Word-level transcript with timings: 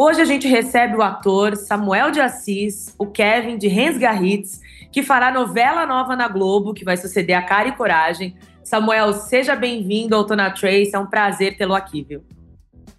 Hoje 0.00 0.20
a 0.20 0.24
gente 0.24 0.46
recebe 0.46 0.94
o 0.94 1.02
ator 1.02 1.56
Samuel 1.56 2.12
de 2.12 2.20
Assis, 2.20 2.94
o 2.96 3.04
Kevin 3.04 3.58
de 3.58 3.66
Rens 3.66 3.98
Garritz, 3.98 4.60
que 4.92 5.02
fará 5.02 5.28
novela 5.32 5.84
nova 5.84 6.14
na 6.14 6.28
Globo, 6.28 6.72
que 6.72 6.84
vai 6.84 6.96
suceder 6.96 7.36
a 7.36 7.42
Cara 7.42 7.66
e 7.66 7.72
Coragem. 7.72 8.36
Samuel, 8.62 9.12
seja 9.12 9.56
bem-vindo 9.56 10.14
ao 10.14 10.24
Tona 10.24 10.52
Trace, 10.52 10.94
é 10.94 10.98
um 11.00 11.06
prazer 11.06 11.56
tê-lo 11.56 11.74
aqui, 11.74 12.04
viu? 12.04 12.22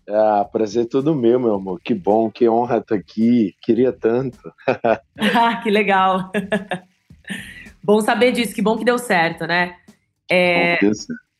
Ah, 0.09 0.45
prazer 0.51 0.87
todo 0.87 1.15
meu, 1.15 1.39
meu 1.39 1.53
amor. 1.55 1.79
Que 1.81 1.93
bom, 1.93 2.29
que 2.29 2.49
honra 2.49 2.79
estar 2.79 2.95
aqui. 2.95 3.55
Queria 3.61 3.93
tanto. 3.93 4.37
ah, 4.67 5.55
que 5.63 5.71
legal. 5.71 6.29
bom 7.81 8.01
saber 8.01 8.33
disso, 8.33 8.53
que 8.53 8.61
bom 8.61 8.77
que 8.77 8.83
deu 8.83 8.97
certo, 8.97 9.47
né? 9.47 9.77
É... 10.29 10.77
Bom, 10.81 10.91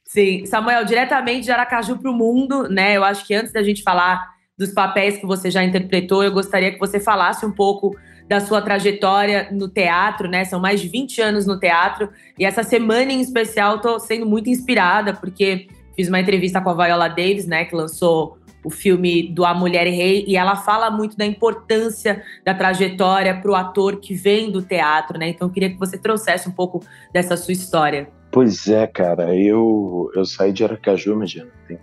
Sim, 0.06 0.46
Samuel, 0.46 0.86
diretamente 0.86 1.44
de 1.44 1.52
Aracaju 1.52 1.98
para 1.98 2.10
o 2.10 2.14
mundo, 2.14 2.70
né? 2.70 2.96
Eu 2.96 3.04
acho 3.04 3.28
que 3.28 3.36
antes 3.36 3.52
da 3.52 3.62
gente 3.62 3.84
falar 3.84 4.39
dos 4.60 4.74
papéis 4.74 5.18
que 5.18 5.26
você 5.26 5.50
já 5.50 5.64
interpretou. 5.64 6.22
Eu 6.22 6.34
gostaria 6.34 6.74
que 6.74 6.78
você 6.78 7.00
falasse 7.00 7.46
um 7.46 7.52
pouco 7.52 7.96
da 8.28 8.42
sua 8.42 8.62
trajetória 8.62 9.48
no 9.52 9.70
teatro, 9.70 10.28
né? 10.28 10.44
São 10.44 10.60
mais 10.60 10.82
de 10.82 10.90
20 10.90 11.22
anos 11.22 11.48
no 11.48 11.58
teatro. 11.58 12.10
E 12.38 12.46
essa 12.46 12.62
semana 12.62 13.14
em 13.14 13.22
especial 13.22 13.78
estou 13.78 13.98
sendo 14.00 14.26
muito 14.26 14.50
inspirada, 14.50 15.14
porque 15.14 15.68
fiz 15.96 16.10
uma 16.10 16.20
entrevista 16.20 16.60
com 16.60 16.70
a 16.70 16.74
Viola 16.74 17.08
Davis, 17.08 17.48
né? 17.48 17.64
Que 17.64 17.74
lançou 17.74 18.38
o 18.62 18.70
filme 18.70 19.30
do 19.30 19.46
A 19.46 19.54
Mulher 19.54 19.88
Rei, 19.88 20.26
e 20.28 20.36
ela 20.36 20.58
fala 20.58 20.92
muito 20.92 21.16
da 21.16 21.26
importância 21.26 22.22
da 22.46 22.54
trajetória 22.54 23.34
para 23.40 23.50
o 23.50 23.56
ator 23.56 24.02
que 24.02 24.14
vem 24.14 24.52
do 24.52 24.62
teatro, 24.62 25.18
né? 25.18 25.30
Então 25.30 25.48
eu 25.48 25.52
queria 25.54 25.70
que 25.70 25.80
você 25.80 25.98
trouxesse 25.98 26.50
um 26.50 26.52
pouco 26.52 26.84
dessa 27.14 27.38
sua 27.38 27.54
história. 27.54 28.10
Pois 28.30 28.68
é, 28.68 28.86
cara, 28.86 29.34
eu, 29.34 30.12
eu 30.14 30.26
saí 30.26 30.52
de 30.52 30.66
Aracaju, 30.66 31.14
imagina, 31.14 31.48
tem 31.66 31.80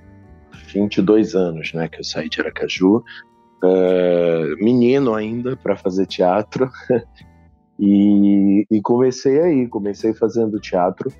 22 0.77 1.35
anos, 1.35 1.73
né, 1.73 1.89
que 1.89 2.01
eu 2.01 2.05
saí 2.05 2.29
de 2.29 2.41
Aracaju, 2.41 2.99
uh, 3.65 4.57
menino 4.59 5.15
ainda 5.15 5.57
para 5.57 5.77
fazer 5.77 6.07
teatro, 6.07 6.71
e, 7.81 8.67
e, 8.71 8.81
comecei 8.83 9.41
aí, 9.41 9.67
comecei 9.67 10.13
fazendo 10.13 10.61
teatro, 10.61 11.11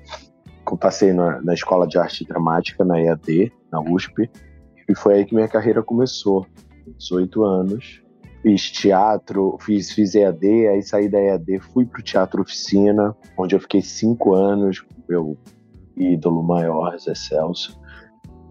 passei 0.79 1.13
na, 1.13 1.41
na 1.41 1.53
escola 1.53 1.87
de 1.87 1.97
arte 1.97 2.25
dramática, 2.25 2.85
na 2.85 3.01
EAD, 3.01 3.51
na 3.71 3.79
USP, 3.79 4.29
e 4.87 4.95
foi 4.95 5.15
aí 5.15 5.25
que 5.25 5.33
minha 5.33 5.47
carreira 5.47 5.81
começou, 5.81 6.45
18 6.97 7.43
anos, 7.43 8.01
fiz 8.41 8.71
teatro, 8.71 9.57
fiz, 9.61 9.91
fiz 9.91 10.13
EAD, 10.13 10.67
aí 10.67 10.83
saí 10.83 11.09
da 11.09 11.19
EAD, 11.19 11.59
fui 11.59 11.85
pro 11.85 12.03
Teatro 12.03 12.41
Oficina, 12.41 13.15
onde 13.37 13.55
eu 13.55 13.59
fiquei 13.59 13.81
cinco 13.81 14.33
anos, 14.33 14.85
meu 15.09 15.37
ídolo 15.95 16.43
maior, 16.43 16.97
Zé 16.99 17.15
Celso, 17.15 17.77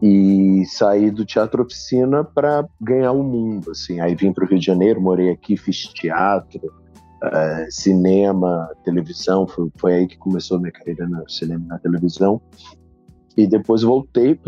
e 0.03 0.65
saí 0.67 1.11
do 1.11 1.25
teatro 1.25 1.63
oficina 1.63 2.23
para 2.23 2.67
ganhar 2.81 3.13
o 3.13 3.23
mundo 3.23 3.71
assim. 3.71 4.01
Aí 4.01 4.15
vim 4.15 4.33
para 4.33 4.45
o 4.45 4.49
Rio 4.49 4.59
de 4.59 4.67
Janeiro 4.67 5.01
morei 5.01 5.31
aqui 5.31 5.57
fiz 5.57 5.85
teatro 5.89 6.67
uh, 7.25 7.71
cinema 7.71 8.71
televisão 8.85 9.47
foi, 9.47 9.71
foi 9.77 9.95
aí 9.95 10.06
que 10.06 10.19
começou 10.19 10.59
a 10.59 10.61
minha 10.61 10.73
carreira 10.73 11.06
no 11.09 11.29
cinema 11.29 11.65
e 11.65 11.69
na 11.69 11.79
televisão. 11.79 12.41
E 13.37 13.47
depois 13.47 13.83
voltei 13.83 14.39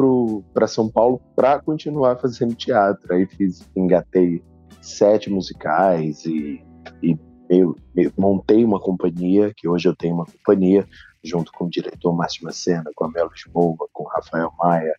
para 0.55 0.67
São 0.67 0.89
Paulo 0.89 1.21
para 1.37 1.61
continuar 1.61 2.17
fazendo 2.17 2.55
teatro. 2.55 3.13
Aí 3.13 3.27
fiz 3.27 3.69
engatei 3.77 4.43
sete 4.81 5.31
musicais 5.31 6.25
e, 6.25 6.65
e 7.03 7.19
eu, 7.51 7.77
eu, 7.95 8.13
montei 8.17 8.65
uma 8.65 8.81
companhia 8.81 9.53
que 9.55 9.69
hoje 9.69 9.89
eu 9.89 9.97
tenho 9.97 10.15
uma 10.15 10.25
companhia 10.25 10.87
junto 11.23 11.53
com 11.53 11.65
o 11.65 11.71
diretor 11.71 12.15
Márcio 12.15 12.45
Macena 12.45 12.91
com 12.95 13.05
a 13.05 13.11
Mel 13.11 13.29
Lisboa 13.31 13.89
com 13.93 14.05
o 14.05 14.09
Rafael 14.09 14.53
Maia 14.59 14.95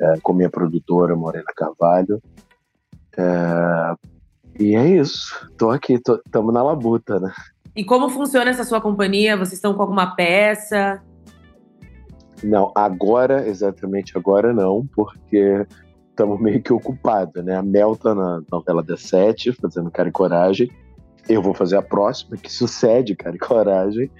é, 0.00 0.14
com 0.22 0.32
minha 0.32 0.50
produtora 0.50 1.14
Morena 1.14 1.52
Carvalho. 1.54 2.20
É, 3.16 3.94
e 4.58 4.74
é 4.74 4.88
isso. 4.88 5.48
Tô 5.56 5.70
aqui, 5.70 5.94
estamos 5.94 6.54
na 6.54 6.62
labuta, 6.62 7.20
né? 7.20 7.32
E 7.74 7.84
como 7.84 8.08
funciona 8.08 8.50
essa 8.50 8.64
sua 8.64 8.80
companhia? 8.80 9.36
Vocês 9.36 9.54
estão 9.54 9.74
com 9.74 9.82
alguma 9.82 10.14
peça? 10.16 11.02
Não, 12.42 12.72
agora, 12.74 13.46
exatamente 13.46 14.16
agora 14.16 14.52
não, 14.52 14.86
porque 14.94 15.66
estamos 16.08 16.40
meio 16.40 16.62
que 16.62 16.72
ocupados, 16.72 17.44
né? 17.44 17.56
A 17.56 17.62
Mel 17.62 17.96
tá 17.96 18.14
na 18.14 18.42
novela 18.50 18.82
das 18.82 19.02
sete, 19.02 19.52
fazendo 19.52 19.90
Cara 19.90 20.08
e 20.08 20.12
Coragem. 20.12 20.70
Eu 21.28 21.42
vou 21.42 21.54
fazer 21.54 21.76
a 21.76 21.82
próxima, 21.82 22.36
que 22.36 22.50
sucede 22.50 23.14
Cara 23.14 23.36
e 23.36 23.38
Coragem. 23.38 24.10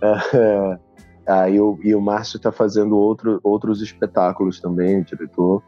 É, 0.00 0.78
ah, 1.28 1.48
e, 1.48 1.60
o, 1.60 1.78
e 1.82 1.94
o 1.94 2.00
Márcio 2.00 2.38
está 2.38 2.50
fazendo 2.50 2.96
outro, 2.96 3.38
outros 3.42 3.82
espetáculos 3.82 4.60
também, 4.60 5.02
diretor. 5.02 5.62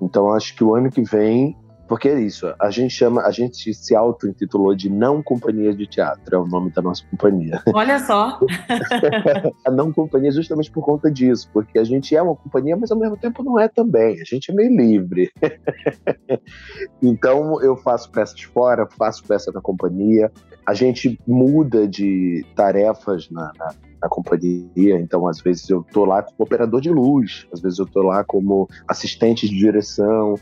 Então 0.00 0.32
acho 0.32 0.54
que 0.54 0.62
o 0.62 0.74
ano 0.74 0.90
que 0.90 1.02
vem, 1.02 1.56
porque 1.90 2.08
é 2.08 2.20
isso, 2.20 2.54
a 2.60 2.70
gente 2.70 2.94
chama, 2.94 3.22
a 3.22 3.32
gente 3.32 3.74
se 3.74 3.96
auto-intitulou 3.96 4.76
de 4.76 4.88
Não 4.88 5.20
Companhia 5.20 5.74
de 5.74 5.88
Teatro, 5.88 6.36
é 6.36 6.38
o 6.38 6.46
nome 6.46 6.70
da 6.70 6.80
nossa 6.80 7.02
companhia. 7.10 7.60
Olha 7.74 7.98
só! 7.98 8.38
a 9.66 9.70
Não 9.72 9.92
Companhia 9.92 10.30
justamente 10.30 10.70
por 10.70 10.84
conta 10.84 11.10
disso, 11.10 11.50
porque 11.52 11.80
a 11.80 11.82
gente 11.82 12.14
é 12.14 12.22
uma 12.22 12.36
companhia, 12.36 12.76
mas 12.76 12.92
ao 12.92 12.96
mesmo 12.96 13.16
tempo 13.16 13.42
não 13.42 13.58
é 13.58 13.66
também, 13.66 14.20
a 14.20 14.24
gente 14.24 14.52
é 14.52 14.54
meio 14.54 14.70
livre. 14.70 15.32
então 17.02 17.60
eu 17.60 17.76
faço 17.76 18.08
peças 18.12 18.40
fora, 18.40 18.86
faço 18.96 19.24
peça 19.24 19.50
na 19.50 19.60
companhia, 19.60 20.30
a 20.64 20.74
gente 20.74 21.18
muda 21.26 21.88
de 21.88 22.46
tarefas 22.54 23.28
na, 23.30 23.50
na 23.58 23.74
na 24.02 24.08
companhia, 24.08 24.98
então 24.98 25.28
às 25.28 25.42
vezes 25.42 25.68
eu 25.68 25.84
tô 25.92 26.06
lá 26.06 26.22
como 26.22 26.36
operador 26.38 26.80
de 26.80 26.88
luz, 26.88 27.46
às 27.52 27.60
vezes 27.60 27.78
eu 27.78 27.84
tô 27.84 28.00
lá 28.00 28.24
como 28.24 28.66
assistente 28.88 29.46
de 29.46 29.54
direção, 29.58 30.36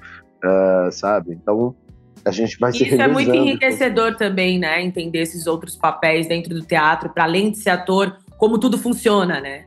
uh, 0.44 0.91
sabe? 0.93 1.32
Então 1.32 1.75
a 2.25 2.31
gente 2.31 2.59
vai 2.59 2.72
se 2.72 2.84
Isso 2.84 3.00
é 3.00 3.09
muito 3.09 3.34
enriquecedor 3.34 4.16
também, 4.16 4.59
né? 4.59 4.82
Entender 4.82 5.21
esses 5.21 5.47
outros 5.47 5.76
papéis 5.76 6.26
dentro 6.26 6.54
do 6.54 6.62
teatro, 6.62 7.10
para 7.10 7.25
além 7.25 7.50
de 7.50 7.59
ser 7.59 7.71
ator, 7.71 8.19
como 8.37 8.59
tudo 8.59 8.76
funciona, 8.76 9.41
né? 9.41 9.65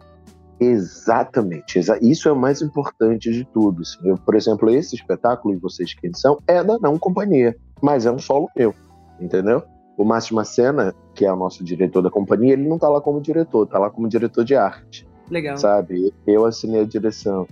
Exatamente, 0.59 1.80
isso 2.04 2.30
é 2.30 2.32
o 2.32 2.36
mais 2.36 2.62
importante 2.62 3.32
de 3.32 3.44
tudo. 3.46 3.82
Assim. 3.82 3.98
Eu, 4.08 4.16
por 4.16 4.36
exemplo, 4.36 4.70
esse 4.70 4.96
espetáculo, 4.96 5.56
e 5.56 5.58
vocês 5.58 5.96
quem 5.96 6.14
são, 6.14 6.38
é 6.48 6.64
da 6.64 6.78
não 6.78 7.00
companhia, 7.00 7.56
mas 7.82 8.06
é 8.06 8.12
um 8.12 8.20
solo 8.20 8.48
meu, 8.56 8.72
entendeu? 9.20 9.64
O 9.98 10.06
Márcio 10.06 10.36
Macena, 10.36 10.94
que 11.16 11.26
é 11.26 11.34
o 11.34 11.36
nosso 11.36 11.64
diretor 11.64 12.03
da 12.03 12.12
companhia, 12.12 12.53
ele 12.53 12.68
não 12.68 12.78
tá 12.78 12.88
lá 12.88 13.02
como 13.02 13.20
diretor, 13.20 13.66
tá 13.66 13.80
lá 13.80 13.90
como 13.90 14.08
diretor 14.08 14.44
de 14.44 14.56
arte. 14.56 15.08
Legal. 15.32 15.58
Sabe? 15.58 16.14
Eu 16.28 16.46
assinei 16.46 16.82
a 16.82 16.86
direção. 16.86 17.48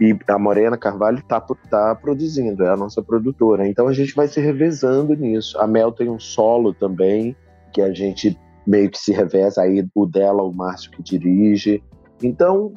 E 0.00 0.16
a 0.28 0.38
Morena 0.38 0.76
Carvalho 0.76 1.22
tá, 1.22 1.40
tá 1.70 1.94
produzindo, 1.94 2.64
é 2.64 2.70
a 2.70 2.76
nossa 2.76 3.02
produtora. 3.02 3.68
Então 3.68 3.86
a 3.86 3.92
gente 3.92 4.14
vai 4.14 4.26
se 4.26 4.40
revezando 4.40 5.14
nisso. 5.14 5.58
A 5.58 5.66
Mel 5.66 5.92
tem 5.92 6.10
um 6.10 6.18
solo 6.18 6.74
também, 6.74 7.36
que 7.72 7.80
a 7.80 7.92
gente 7.92 8.38
meio 8.66 8.90
que 8.90 8.98
se 8.98 9.12
reveza 9.12 9.62
aí, 9.62 9.86
o 9.94 10.06
dela, 10.06 10.42
o 10.42 10.52
Márcio 10.52 10.90
que 10.90 11.02
dirige. 11.02 11.82
Então, 12.22 12.72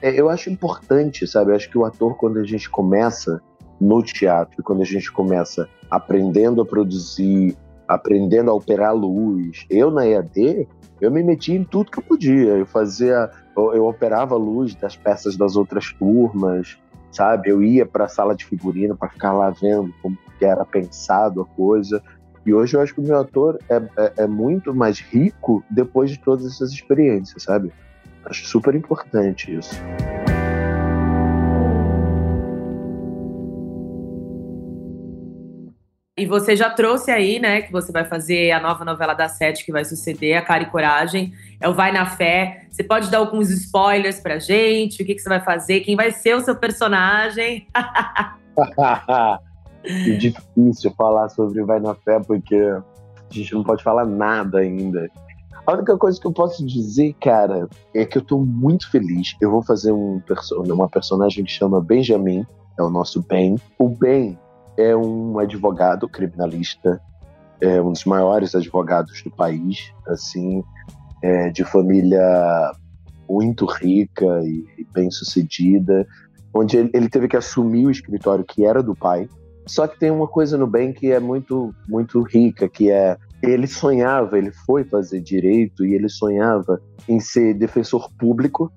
é, 0.00 0.18
eu 0.18 0.28
acho 0.28 0.50
importante, 0.50 1.26
sabe? 1.26 1.50
Eu 1.50 1.56
acho 1.56 1.70
que 1.70 1.78
o 1.78 1.84
ator, 1.84 2.16
quando 2.16 2.38
a 2.38 2.44
gente 2.44 2.70
começa 2.70 3.40
no 3.80 4.02
teatro, 4.02 4.62
quando 4.62 4.82
a 4.82 4.86
gente 4.86 5.12
começa 5.12 5.68
aprendendo 5.90 6.62
a 6.62 6.66
produzir, 6.66 7.56
aprendendo 7.86 8.50
a 8.50 8.54
operar 8.54 8.94
luz. 8.94 9.66
Eu 9.68 9.90
na 9.90 10.06
EAD, 10.06 10.66
eu 11.00 11.10
me 11.10 11.22
meti 11.22 11.52
em 11.52 11.64
tudo 11.64 11.90
que 11.90 11.98
eu 11.98 12.02
podia. 12.02 12.52
Eu 12.52 12.66
fazia, 12.66 13.30
eu, 13.56 13.74
eu 13.74 13.86
operava 13.86 14.34
a 14.34 14.38
luz 14.38 14.74
das 14.74 14.96
peças 14.96 15.36
das 15.36 15.56
outras 15.56 15.92
turmas, 15.92 16.76
sabe? 17.10 17.48
Eu 17.48 17.62
ia 17.62 17.86
para 17.86 18.04
a 18.04 18.08
sala 18.08 18.34
de 18.34 18.44
figurino 18.44 18.96
para 18.96 19.08
ficar 19.08 19.32
lá 19.32 19.50
vendo 19.50 19.94
como 20.02 20.18
era 20.40 20.64
pensado 20.64 21.40
a 21.40 21.44
coisa. 21.44 22.02
E 22.44 22.52
hoje 22.52 22.76
eu 22.76 22.80
acho 22.80 22.94
que 22.94 23.00
o 23.00 23.04
meu 23.04 23.18
ator 23.18 23.58
é, 23.68 23.76
é, 23.96 24.12
é 24.18 24.26
muito 24.26 24.74
mais 24.74 25.00
rico 25.00 25.64
depois 25.70 26.10
de 26.10 26.18
todas 26.18 26.44
essas 26.44 26.70
experiências, 26.72 27.42
sabe? 27.42 27.72
Acho 28.24 28.46
super 28.46 28.74
importante 28.74 29.54
isso. 29.54 29.74
E 36.24 36.26
você 36.26 36.56
já 36.56 36.70
trouxe 36.70 37.10
aí, 37.10 37.38
né, 37.38 37.60
que 37.60 37.70
você 37.70 37.92
vai 37.92 38.06
fazer 38.06 38.50
a 38.50 38.58
nova 38.58 38.82
novela 38.82 39.12
da 39.12 39.28
Sete 39.28 39.62
que 39.62 39.70
vai 39.70 39.84
suceder, 39.84 40.38
a 40.38 40.40
Cara 40.40 40.62
e 40.62 40.70
Coragem. 40.70 41.34
É 41.60 41.68
o 41.68 41.74
Vai 41.74 41.92
na 41.92 42.06
Fé. 42.06 42.66
Você 42.70 42.82
pode 42.82 43.10
dar 43.10 43.18
alguns 43.18 43.50
spoilers 43.50 44.20
pra 44.20 44.38
gente? 44.38 45.02
O 45.02 45.04
que, 45.04 45.14
que 45.14 45.20
você 45.20 45.28
vai 45.28 45.40
fazer? 45.40 45.80
Quem 45.80 45.94
vai 45.94 46.10
ser 46.12 46.34
o 46.34 46.40
seu 46.40 46.56
personagem? 46.56 47.68
é 49.84 50.16
difícil 50.16 50.94
falar 50.96 51.28
sobre 51.28 51.62
Vai 51.62 51.78
na 51.78 51.94
Fé, 51.94 52.18
porque 52.18 52.56
a 52.56 52.82
gente 53.30 53.52
não 53.52 53.62
pode 53.62 53.82
falar 53.82 54.06
nada 54.06 54.60
ainda. 54.60 55.10
A 55.66 55.74
única 55.74 55.98
coisa 55.98 56.18
que 56.18 56.26
eu 56.26 56.32
posso 56.32 56.64
dizer, 56.64 57.14
cara, 57.20 57.68
é 57.94 58.06
que 58.06 58.16
eu 58.16 58.22
tô 58.22 58.38
muito 58.38 58.90
feliz. 58.90 59.36
Eu 59.42 59.50
vou 59.50 59.62
fazer 59.62 59.92
um 59.92 60.20
perso 60.20 60.58
uma 60.62 60.88
personagem 60.88 61.44
que 61.44 61.52
chama 61.52 61.82
Benjamin, 61.82 62.46
é 62.78 62.82
o 62.82 62.88
nosso 62.88 63.22
Ben. 63.28 63.56
O 63.78 63.90
Ben 63.90 64.38
é 64.76 64.94
um 64.96 65.38
advogado 65.38 66.08
criminalista, 66.08 67.00
é 67.60 67.80
um 67.80 67.92
dos 67.92 68.04
maiores 68.04 68.54
advogados 68.54 69.22
do 69.22 69.30
país, 69.30 69.92
assim, 70.06 70.62
é 71.22 71.50
de 71.50 71.64
família 71.64 72.72
muito 73.28 73.64
rica 73.64 74.40
e 74.44 74.86
bem 74.92 75.10
sucedida, 75.10 76.06
onde 76.52 76.76
ele, 76.76 76.90
ele 76.92 77.08
teve 77.08 77.28
que 77.28 77.36
assumir 77.36 77.86
o 77.86 77.90
escritório 77.90 78.44
que 78.44 78.64
era 78.64 78.82
do 78.82 78.94
pai. 78.94 79.28
Só 79.66 79.86
que 79.86 79.98
tem 79.98 80.10
uma 80.10 80.28
coisa 80.28 80.58
no 80.58 80.66
bem 80.66 80.92
que 80.92 81.10
é 81.10 81.18
muito 81.18 81.74
muito 81.88 82.20
rica, 82.22 82.68
que 82.68 82.90
é 82.90 83.16
ele 83.42 83.66
sonhava, 83.66 84.38
ele 84.38 84.52
foi 84.66 84.84
fazer 84.84 85.20
direito 85.20 85.84
e 85.84 85.94
ele 85.94 86.08
sonhava 86.08 86.80
em 87.08 87.20
ser 87.20 87.54
defensor 87.54 88.10
público 88.18 88.72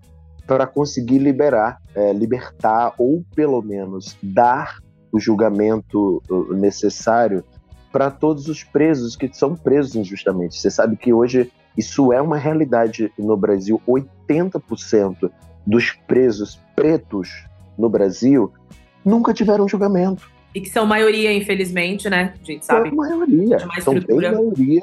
para 0.45 0.65
conseguir 0.65 1.19
liberar, 1.19 1.77
é, 1.94 2.13
libertar 2.13 2.94
ou 2.97 3.23
pelo 3.35 3.61
menos 3.61 4.17
dar 4.23 4.77
o 5.12 5.19
julgamento 5.19 6.21
necessário 6.51 7.44
para 7.92 8.12
todos 8.12 8.48
os 8.48 8.63
presos 8.63 9.15
que 9.15 9.30
são 9.33 9.56
presos 9.56 9.95
injustamente. 9.95 10.59
Você 10.59 10.69
sabe 10.69 10.95
que 10.98 11.13
hoje 11.13 11.51
isso 11.77 12.12
é 12.12 12.21
uma 12.21 12.38
realidade 12.38 13.12
no 13.18 13.38
Brasil. 13.38 13.81
80% 13.88 15.31
dos 15.65 15.92
presos 16.07 16.59
pretos 16.75 17.45
no 17.77 17.89
Brasil 17.89 18.51
nunca 19.04 19.33
tiveram 19.33 19.68
julgamento. 19.68 20.30
E 20.54 20.62
que 20.62 20.69
são 20.69 20.86
maioria, 20.86 21.31
infelizmente, 21.33 22.09
né? 22.09 22.33
A 22.42 22.44
gente 22.44 22.65
sabe. 22.65 22.89
São 22.89 22.98
maioria. 22.98 23.59
São 23.81 23.94
bem 24.00 24.21
maioria. 24.21 24.81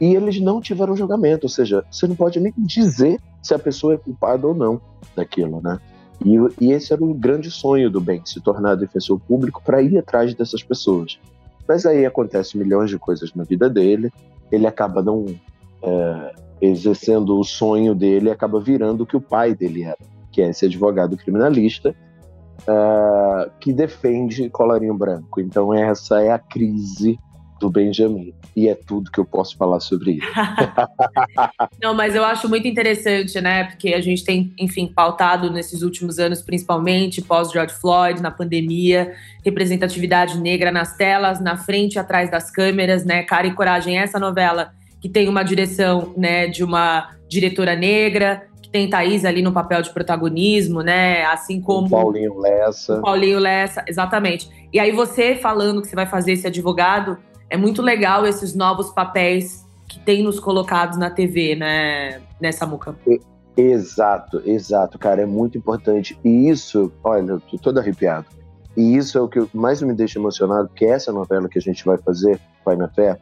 E 0.00 0.14
eles 0.14 0.40
não 0.40 0.60
tiveram 0.60 0.96
julgamento. 0.96 1.46
Ou 1.46 1.48
seja, 1.50 1.84
você 1.90 2.06
não 2.06 2.14
pode 2.14 2.38
nem 2.38 2.52
dizer 2.56 3.20
se 3.42 3.52
a 3.52 3.58
pessoa 3.58 3.94
é 3.94 3.96
culpada 3.96 4.46
ou 4.46 4.54
não 4.54 4.80
daquilo, 5.16 5.60
né? 5.60 5.80
E, 6.24 6.36
e 6.60 6.72
esse 6.72 6.92
era 6.92 7.02
o 7.02 7.14
grande 7.14 7.50
sonho 7.50 7.90
do 7.90 8.00
Ben, 8.00 8.22
se 8.24 8.40
tornar 8.40 8.74
defensor 8.74 9.20
público 9.20 9.62
para 9.64 9.82
ir 9.82 9.96
atrás 9.98 10.34
dessas 10.34 10.62
pessoas. 10.62 11.18
Mas 11.66 11.84
aí 11.86 12.04
acontece 12.04 12.56
milhões 12.56 12.90
de 12.90 12.98
coisas 12.98 13.32
na 13.34 13.44
vida 13.44 13.68
dele, 13.68 14.10
ele 14.50 14.66
acaba 14.66 15.02
não 15.02 15.26
é, 15.82 16.34
exercendo 16.60 17.38
o 17.38 17.44
sonho 17.44 17.94
dele, 17.94 18.30
acaba 18.30 18.60
virando 18.60 19.02
o 19.02 19.06
que 19.06 19.16
o 19.16 19.20
pai 19.20 19.54
dele 19.54 19.84
era, 19.84 19.98
que 20.32 20.42
é 20.42 20.48
esse 20.48 20.66
advogado 20.66 21.16
criminalista 21.16 21.94
uh, 22.62 23.50
que 23.60 23.72
defende 23.72 24.48
colarinho 24.50 24.94
branco. 24.94 25.40
Então 25.40 25.72
essa 25.72 26.20
é 26.22 26.30
a 26.30 26.38
crise 26.38 27.18
do 27.58 27.70
Benjamin. 27.70 28.32
E 28.54 28.68
é 28.68 28.74
tudo 28.74 29.10
que 29.10 29.18
eu 29.18 29.24
posso 29.24 29.56
falar 29.56 29.80
sobre 29.80 30.12
isso. 30.12 30.26
Não, 31.82 31.94
mas 31.94 32.14
eu 32.14 32.24
acho 32.24 32.48
muito 32.48 32.66
interessante, 32.66 33.40
né? 33.40 33.64
Porque 33.64 33.94
a 33.94 34.00
gente 34.00 34.24
tem, 34.24 34.52
enfim, 34.58 34.86
pautado 34.86 35.50
nesses 35.50 35.82
últimos 35.82 36.18
anos, 36.18 36.42
principalmente 36.42 37.22
pós 37.22 37.50
George 37.50 37.74
Floyd, 37.74 38.20
na 38.20 38.30
pandemia, 38.30 39.14
representatividade 39.44 40.38
negra 40.40 40.70
nas 40.70 40.96
telas, 40.96 41.40
na 41.40 41.56
frente 41.56 41.94
e 41.94 41.98
atrás 41.98 42.30
das 42.30 42.50
câmeras, 42.50 43.04
né? 43.04 43.22
Cara 43.22 43.46
e 43.46 43.54
Coragem, 43.54 43.98
essa 43.98 44.18
novela 44.18 44.72
que 45.00 45.08
tem 45.08 45.28
uma 45.28 45.42
direção, 45.42 46.12
né, 46.16 46.48
de 46.48 46.64
uma 46.64 47.10
diretora 47.28 47.76
negra, 47.76 48.48
que 48.60 48.68
tem 48.68 48.88
Thaís 48.88 49.24
ali 49.24 49.40
no 49.40 49.52
papel 49.52 49.80
de 49.80 49.90
protagonismo, 49.90 50.82
né? 50.82 51.24
Assim 51.24 51.60
como. 51.60 51.86
O 51.86 51.90
Paulinho 51.90 52.38
Lessa. 52.38 52.98
O 52.98 53.02
Paulinho 53.02 53.38
Lessa, 53.38 53.84
exatamente. 53.86 54.48
E 54.72 54.78
aí 54.78 54.92
você 54.92 55.34
falando 55.34 55.80
que 55.80 55.88
você 55.88 55.96
vai 55.96 56.06
fazer 56.06 56.32
esse 56.32 56.46
advogado, 56.46 57.18
é 57.50 57.56
muito 57.56 57.82
legal 57.82 58.26
esses 58.26 58.54
novos 58.54 58.90
papéis 58.90 59.66
que 59.88 59.98
tem 60.00 60.22
nos 60.22 60.38
colocados 60.38 60.98
na 60.98 61.10
TV, 61.10 61.54
né, 61.54 62.20
nessa 62.40 62.66
muca. 62.66 62.94
Exato, 63.56 64.42
exato, 64.44 64.98
cara, 64.98 65.22
é 65.22 65.26
muito 65.26 65.58
importante. 65.58 66.18
E 66.22 66.48
isso, 66.48 66.92
olha, 67.02 67.32
eu 67.32 67.40
tô 67.40 67.58
todo 67.58 67.78
arrepiado. 67.78 68.26
E 68.76 68.96
isso 68.96 69.18
é 69.18 69.20
o 69.20 69.28
que 69.28 69.44
mais 69.52 69.82
me 69.82 69.92
deixa 69.94 70.18
emocionado, 70.18 70.68
que 70.68 70.84
essa 70.84 71.10
novela 71.10 71.48
que 71.48 71.58
a 71.58 71.62
gente 71.62 71.84
vai 71.84 71.98
fazer, 71.98 72.38
Pai 72.64 72.76
na 72.76 72.88
Fé, 72.88 73.18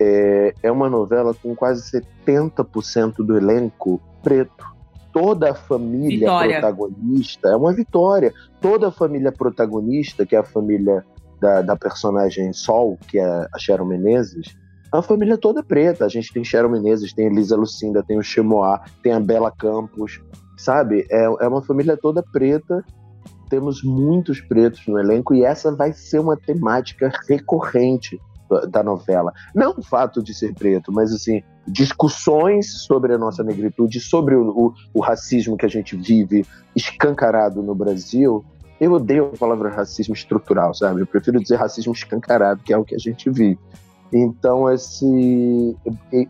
é, 0.00 0.54
é 0.62 0.72
uma 0.72 0.88
novela 0.90 1.34
com 1.34 1.54
quase 1.54 2.02
70% 2.26 3.16
do 3.18 3.36
elenco 3.36 4.00
preto. 4.22 4.72
Toda 5.12 5.50
a 5.50 5.54
família 5.54 6.20
vitória. 6.20 6.60
protagonista 6.60 7.48
é 7.50 7.56
uma 7.56 7.72
vitória. 7.72 8.32
Toda 8.60 8.88
a 8.88 8.90
família 8.90 9.30
protagonista, 9.30 10.24
que 10.24 10.34
é 10.34 10.38
a 10.38 10.42
família 10.42 11.04
da, 11.42 11.60
da 11.60 11.76
personagem 11.76 12.52
Sol, 12.52 12.96
que 13.08 13.18
é 13.18 13.48
a 13.52 13.58
Sharon 13.58 13.84
Menezes, 13.84 14.56
a 14.92 15.02
família 15.02 15.36
toda 15.36 15.62
preta. 15.62 16.04
A 16.04 16.08
gente 16.08 16.32
tem 16.32 16.44
Sharon 16.44 16.68
Menezes, 16.68 17.12
tem 17.12 17.26
Elisa 17.26 17.56
Lucinda, 17.56 18.02
tem 18.02 18.16
o 18.16 18.22
Chemoá, 18.22 18.80
tem 19.02 19.12
a 19.12 19.20
Bela 19.20 19.50
Campos, 19.50 20.22
sabe? 20.56 21.04
É, 21.10 21.24
é 21.24 21.48
uma 21.48 21.62
família 21.62 21.96
toda 21.96 22.22
preta. 22.22 22.84
Temos 23.50 23.82
muitos 23.82 24.40
pretos 24.40 24.86
no 24.86 24.98
elenco 24.98 25.34
e 25.34 25.44
essa 25.44 25.74
vai 25.74 25.92
ser 25.92 26.20
uma 26.20 26.36
temática 26.36 27.10
recorrente 27.28 28.18
da 28.68 28.82
novela. 28.82 29.32
Não 29.54 29.74
o 29.76 29.82
fato 29.82 30.22
de 30.22 30.34
ser 30.34 30.54
preto, 30.54 30.92
mas 30.92 31.12
assim, 31.12 31.42
discussões 31.66 32.82
sobre 32.84 33.14
a 33.14 33.18
nossa 33.18 33.42
negritude, 33.42 33.98
sobre 33.98 34.34
o, 34.34 34.48
o, 34.50 34.74
o 34.94 35.00
racismo 35.00 35.56
que 35.56 35.66
a 35.66 35.70
gente 35.70 35.96
vive 35.96 36.44
escancarado 36.76 37.62
no 37.62 37.74
Brasil, 37.74 38.44
eu 38.82 38.92
odeio 38.94 39.30
a 39.32 39.38
palavra 39.38 39.70
racismo 39.70 40.12
estrutural, 40.12 40.74
sabe? 40.74 41.02
Eu 41.02 41.06
prefiro 41.06 41.40
dizer 41.40 41.54
racismo 41.54 41.92
escancarado, 41.92 42.64
que 42.64 42.72
é 42.72 42.76
o 42.76 42.84
que 42.84 42.96
a 42.96 42.98
gente 42.98 43.30
vive. 43.30 43.56
Então, 44.12 44.68
esse, 44.68 45.76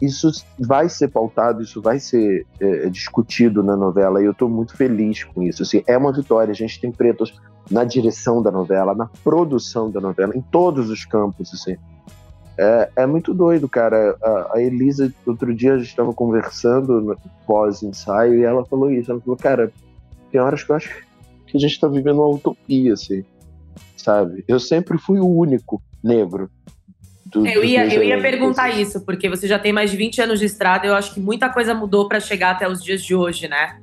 isso 0.02 0.30
vai 0.58 0.86
ser 0.90 1.08
pautado, 1.08 1.62
isso 1.62 1.80
vai 1.80 1.98
ser 1.98 2.46
é, 2.60 2.90
discutido 2.90 3.62
na 3.62 3.74
novela, 3.74 4.20
e 4.20 4.26
eu 4.26 4.32
estou 4.32 4.50
muito 4.50 4.76
feliz 4.76 5.24
com 5.24 5.42
isso. 5.42 5.62
Assim, 5.62 5.82
é 5.86 5.96
uma 5.96 6.12
vitória, 6.12 6.52
a 6.52 6.54
gente 6.54 6.78
tem 6.78 6.92
pretos 6.92 7.40
na 7.70 7.84
direção 7.84 8.42
da 8.42 8.50
novela, 8.50 8.94
na 8.94 9.08
produção 9.24 9.90
da 9.90 10.00
novela, 10.00 10.36
em 10.36 10.42
todos 10.42 10.90
os 10.90 11.06
campos. 11.06 11.54
Assim. 11.54 11.76
É, 12.58 12.90
é 12.96 13.06
muito 13.06 13.32
doido, 13.32 13.66
cara. 13.66 14.14
A, 14.22 14.56
a 14.56 14.62
Elisa, 14.62 15.10
outro 15.26 15.54
dia 15.54 15.72
a 15.72 15.78
gente 15.78 15.88
estava 15.88 16.12
conversando 16.12 17.16
pós-ensaio, 17.46 18.34
e 18.34 18.44
ela 18.44 18.62
falou 18.66 18.90
isso. 18.90 19.10
Ela 19.10 19.20
falou, 19.22 19.38
cara, 19.38 19.72
tem 20.30 20.38
horas 20.38 20.62
que 20.62 20.70
eu 20.70 20.76
acho 20.76 21.11
que 21.52 21.58
a 21.58 21.60
gente 21.60 21.72
está 21.72 21.86
vivendo 21.86 22.16
uma 22.16 22.28
utopia, 22.28 22.94
assim, 22.94 23.22
sabe? 23.94 24.42
Eu 24.48 24.58
sempre 24.58 24.96
fui 24.96 25.20
o 25.20 25.28
único 25.28 25.82
negro. 26.02 26.50
Do, 27.26 27.46
eu 27.46 27.62
ia, 27.62 27.86
eu 27.94 28.02
ia 28.02 28.20
perguntar 28.20 28.70
isso, 28.70 29.02
porque 29.02 29.28
você 29.28 29.46
já 29.46 29.58
tem 29.58 29.72
mais 29.72 29.90
de 29.90 29.96
20 29.98 30.22
anos 30.22 30.40
de 30.40 30.46
estrada, 30.46 30.86
eu 30.86 30.94
acho 30.94 31.12
que 31.12 31.20
muita 31.20 31.50
coisa 31.50 31.74
mudou 31.74 32.08
para 32.08 32.20
chegar 32.20 32.52
até 32.52 32.66
os 32.66 32.82
dias 32.82 33.02
de 33.02 33.14
hoje, 33.14 33.48
né? 33.48 33.78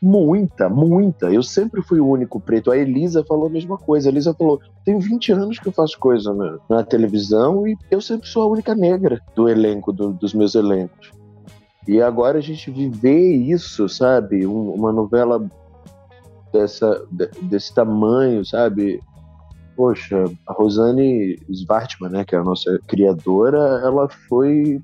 Muita, 0.00 0.68
muita. 0.68 1.32
Eu 1.32 1.42
sempre 1.42 1.80
fui 1.80 1.98
o 1.98 2.06
único 2.06 2.38
preto. 2.38 2.70
A 2.70 2.76
Elisa 2.76 3.24
falou 3.24 3.46
a 3.46 3.50
mesma 3.50 3.78
coisa. 3.78 4.06
A 4.06 4.12
Elisa 4.12 4.34
falou: 4.34 4.60
tem 4.84 4.98
20 4.98 5.32
anos 5.32 5.58
que 5.58 5.66
eu 5.66 5.72
faço 5.72 5.98
coisa 5.98 6.34
na, 6.34 6.58
na 6.68 6.84
televisão 6.84 7.66
e 7.66 7.74
eu 7.90 8.02
sempre 8.02 8.28
sou 8.28 8.42
a 8.42 8.46
única 8.46 8.74
negra 8.74 9.18
do 9.34 9.48
elenco, 9.48 9.94
do, 9.94 10.12
dos 10.12 10.34
meus 10.34 10.54
elencos. 10.54 11.10
E 11.88 12.02
agora 12.02 12.36
a 12.36 12.42
gente 12.42 12.70
viver 12.70 13.34
isso, 13.34 13.88
sabe? 13.88 14.46
Um, 14.46 14.74
uma 14.74 14.92
novela 14.92 15.42
dessa, 16.54 17.04
desse 17.42 17.74
tamanho, 17.74 18.44
sabe? 18.44 19.02
Poxa, 19.76 20.24
a 20.46 20.52
Rosane 20.52 21.36
Svartman, 21.50 22.10
né, 22.10 22.24
que 22.24 22.36
é 22.36 22.38
a 22.38 22.44
nossa 22.44 22.78
criadora, 22.86 23.58
ela 23.84 24.08
foi 24.28 24.80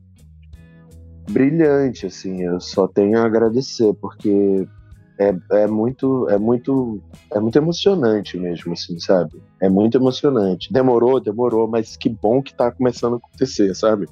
brilhante, 1.31 2.07
assim. 2.07 2.43
Eu 2.43 2.61
só 2.61 2.89
tenho 2.89 3.19
a 3.19 3.25
agradecer, 3.25 3.95
porque 3.95 4.67
é, 5.19 5.33
é 5.63 5.67
muito 5.69 6.29
é 6.29 6.39
muito 6.39 7.01
é 7.31 7.39
muito 7.39 7.57
emocionante 7.57 8.39
mesmo 8.39 8.73
assim 8.73 8.99
sabe 8.99 9.35
é 9.61 9.69
muito 9.69 9.99
emocionante 9.99 10.73
demorou 10.73 11.21
demorou 11.21 11.69
mas 11.69 11.95
que 11.95 12.09
bom 12.09 12.43
que 12.43 12.55
tá 12.55 12.73
começando 12.73 13.15
a 13.15 13.17
acontecer 13.19 13.75
sabe 13.75 14.07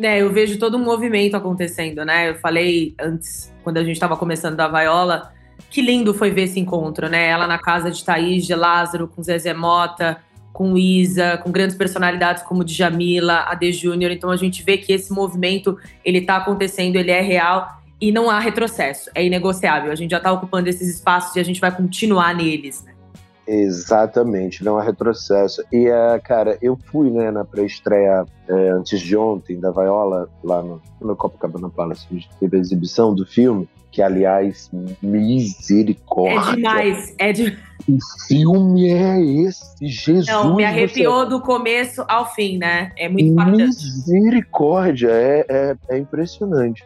é, 0.00 0.22
eu 0.22 0.32
vejo 0.32 0.58
todo 0.58 0.78
um 0.78 0.82
movimento 0.82 1.36
acontecendo, 1.36 2.06
né? 2.06 2.30
Eu 2.30 2.34
falei 2.36 2.94
antes, 2.98 3.52
quando 3.62 3.76
a 3.76 3.84
gente 3.84 3.96
estava 3.96 4.16
começando 4.16 4.56
da 4.56 4.66
Vaiola, 4.66 5.30
que 5.68 5.82
lindo 5.82 6.14
foi 6.14 6.30
ver 6.30 6.44
esse 6.44 6.58
encontro, 6.58 7.08
né? 7.08 7.28
Ela 7.28 7.46
na 7.46 7.58
casa 7.58 7.90
de 7.90 8.04
Thaís, 8.04 8.46
de 8.46 8.54
Lázaro, 8.54 9.08
com 9.08 9.22
Zezé 9.22 9.52
Mota, 9.52 10.18
com 10.52 10.76
Isa, 10.76 11.38
com 11.38 11.50
grandes 11.50 11.76
personalidades 11.76 12.42
como 12.42 12.64
Djamila, 12.64 13.44
Ade 13.48 13.72
Júnior. 13.72 14.10
Então 14.10 14.30
a 14.30 14.36
gente 14.36 14.62
vê 14.62 14.76
que 14.76 14.92
esse 14.92 15.12
movimento, 15.12 15.76
ele 16.04 16.20
tá 16.20 16.36
acontecendo, 16.36 16.96
ele 16.96 17.10
é 17.10 17.20
real 17.20 17.80
e 18.00 18.10
não 18.10 18.30
há 18.30 18.38
retrocesso, 18.38 19.10
é 19.14 19.24
inegociável. 19.24 19.92
A 19.92 19.94
gente 19.94 20.10
já 20.10 20.16
está 20.16 20.32
ocupando 20.32 20.68
esses 20.68 20.88
espaços 20.88 21.36
e 21.36 21.40
a 21.40 21.44
gente 21.44 21.60
vai 21.60 21.74
continuar 21.74 22.34
neles, 22.34 22.82
né? 22.84 22.92
Exatamente, 23.46 24.64
não 24.64 24.78
há 24.78 24.82
retrocesso. 24.82 25.64
E, 25.72 25.88
uh, 25.88 26.20
cara, 26.22 26.56
eu 26.62 26.78
fui 26.86 27.10
né, 27.10 27.32
na 27.32 27.44
pré-estreia 27.44 28.24
é, 28.48 28.68
antes 28.70 29.00
de 29.00 29.16
ontem 29.16 29.58
da 29.58 29.72
Viola, 29.72 30.28
lá 30.44 30.62
no, 30.62 30.80
no 31.00 31.16
Copacabana 31.16 31.68
Palace, 31.68 32.06
teve 32.38 32.56
a 32.56 32.60
exibição 32.60 33.12
do 33.12 33.26
filme, 33.26 33.68
que, 34.00 34.02
aliás, 34.02 34.70
misericórdia. 35.02 36.52
É 36.52 36.56
demais, 36.56 37.14
é 37.18 37.32
de... 37.32 37.58
O 37.86 37.98
filme 38.26 38.88
é 38.88 39.20
esse, 39.20 39.86
Jesus. 39.86 40.26
Não, 40.26 40.56
me 40.56 40.64
arrepiou 40.64 41.24
você... 41.24 41.30
do 41.30 41.40
começo 41.40 42.04
ao 42.08 42.32
fim, 42.32 42.56
né? 42.56 42.92
É 42.96 43.08
muito 43.08 43.26
impactante. 43.26 43.66
Misericórdia, 43.66 45.10
é, 45.10 45.46
é, 45.48 45.76
é 45.90 45.98
impressionante. 45.98 46.84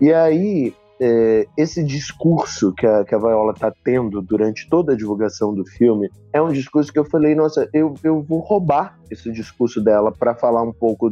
E 0.00 0.12
aí, 0.12 0.74
é, 1.00 1.46
esse 1.56 1.82
discurso 1.82 2.72
que 2.74 2.86
a, 2.86 3.04
que 3.04 3.14
a 3.14 3.18
Viola 3.18 3.52
está 3.52 3.72
tendo 3.84 4.20
durante 4.20 4.68
toda 4.68 4.92
a 4.92 4.96
divulgação 4.96 5.54
do 5.54 5.64
filme 5.64 6.10
é 6.32 6.42
um 6.42 6.52
discurso 6.52 6.92
que 6.92 6.98
eu 6.98 7.04
falei, 7.04 7.34
nossa, 7.34 7.68
eu, 7.72 7.94
eu 8.02 8.22
vou 8.22 8.40
roubar 8.40 8.98
esse 9.10 9.30
discurso 9.30 9.80
dela 9.80 10.10
para 10.12 10.34
falar 10.34 10.62
um 10.62 10.72
pouco 10.72 11.10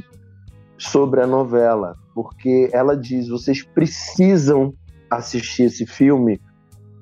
sobre 0.76 1.20
a 1.20 1.26
novela, 1.26 1.96
porque 2.14 2.70
ela 2.72 2.96
diz: 2.96 3.28
vocês 3.28 3.62
precisam 3.62 4.74
assistir 5.10 5.64
esse 5.64 5.86
filme, 5.86 6.40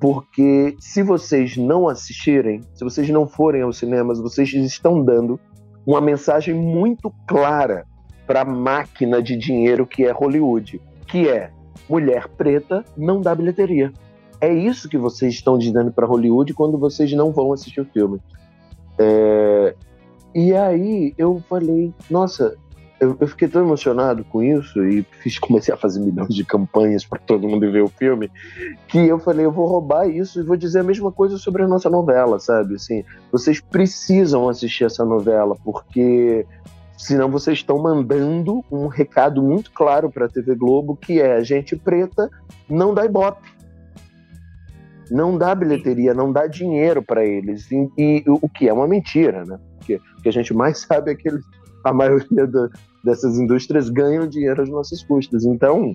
porque 0.00 0.76
se 0.78 1.02
vocês 1.02 1.56
não 1.56 1.88
assistirem, 1.88 2.60
se 2.74 2.84
vocês 2.84 3.08
não 3.08 3.26
forem 3.26 3.62
aos 3.62 3.78
cinemas, 3.78 4.20
vocês 4.20 4.52
estão 4.52 5.02
dando 5.02 5.40
uma 5.86 6.00
mensagem 6.00 6.54
muito 6.54 7.12
clara 7.26 7.86
para 8.26 8.42
a 8.42 8.44
máquina 8.44 9.22
de 9.22 9.36
dinheiro 9.36 9.86
que 9.86 10.04
é 10.04 10.10
Hollywood, 10.10 10.80
que 11.06 11.28
é 11.28 11.50
mulher 11.88 12.28
preta 12.28 12.84
não 12.96 13.20
dá 13.20 13.34
bilheteria. 13.34 13.92
É 14.40 14.52
isso 14.52 14.88
que 14.88 14.98
vocês 14.98 15.34
estão 15.34 15.56
dizendo 15.56 15.92
para 15.92 16.06
Hollywood 16.06 16.52
quando 16.52 16.76
vocês 16.76 17.12
não 17.12 17.32
vão 17.32 17.52
assistir 17.52 17.80
o 17.80 17.86
filme. 17.86 18.20
É... 18.98 19.74
E 20.34 20.52
aí 20.52 21.14
eu 21.16 21.42
falei, 21.48 21.94
nossa, 22.10 22.56
eu, 22.98 23.16
eu, 23.20 23.28
fiquei 23.28 23.46
tão 23.48 23.62
emocionado 23.62 24.24
com 24.24 24.42
isso 24.42 24.84
e 24.84 25.02
fiz, 25.20 25.38
comecei 25.38 25.72
a 25.72 25.76
fazer 25.76 26.00
milhões 26.00 26.34
de 26.34 26.44
campanhas 26.44 27.04
para 27.04 27.18
todo 27.18 27.48
mundo 27.48 27.70
ver 27.70 27.82
o 27.82 27.88
filme, 27.88 28.30
que 28.88 28.98
eu 28.98 29.18
falei, 29.18 29.44
eu 29.44 29.52
vou 29.52 29.66
roubar 29.66 30.08
isso 30.08 30.40
e 30.40 30.42
vou 30.42 30.56
dizer 30.56 30.80
a 30.80 30.84
mesma 30.84 31.12
coisa 31.12 31.36
sobre 31.36 31.62
a 31.62 31.68
nossa 31.68 31.90
novela, 31.90 32.38
sabe? 32.38 32.74
Assim, 32.74 33.04
vocês 33.30 33.60
precisam 33.60 34.48
assistir 34.48 34.84
essa 34.84 35.04
novela 35.04 35.56
porque 35.64 36.46
Senão 36.96 37.30
vocês 37.30 37.58
estão 37.58 37.78
mandando 37.78 38.64
um 38.72 38.86
recado 38.86 39.42
muito 39.42 39.70
claro 39.70 40.10
para 40.10 40.26
a 40.26 40.28
TV 40.28 40.54
Globo 40.54 40.96
que 40.96 41.20
é 41.20 41.44
gente 41.44 41.76
preta 41.76 42.30
não 42.68 42.94
dá 42.94 43.04
ibope. 43.04 43.54
Não 45.10 45.36
dá 45.36 45.54
bilheteria, 45.54 46.14
não 46.14 46.32
dá 46.32 46.46
dinheiro 46.46 47.02
para 47.02 47.24
eles. 47.24 47.70
E, 47.70 47.90
e, 47.96 48.24
o 48.26 48.48
que 48.48 48.68
é 48.68 48.72
uma 48.72 48.88
mentira, 48.88 49.44
né? 49.44 49.58
Porque 49.78 50.00
o 50.18 50.22
que 50.22 50.28
a 50.28 50.32
gente 50.32 50.52
mais 50.52 50.78
sabe 50.88 51.12
é 51.12 51.14
que 51.14 51.28
eles, 51.28 51.44
a 51.86 51.92
maioria 51.92 52.46
do, 52.46 52.70
dessas 53.04 53.38
indústrias 53.38 53.88
ganham 53.88 54.26
dinheiro 54.26 54.62
às 54.62 54.68
nossas 54.68 55.02
custas. 55.02 55.44
Então, 55.44 55.94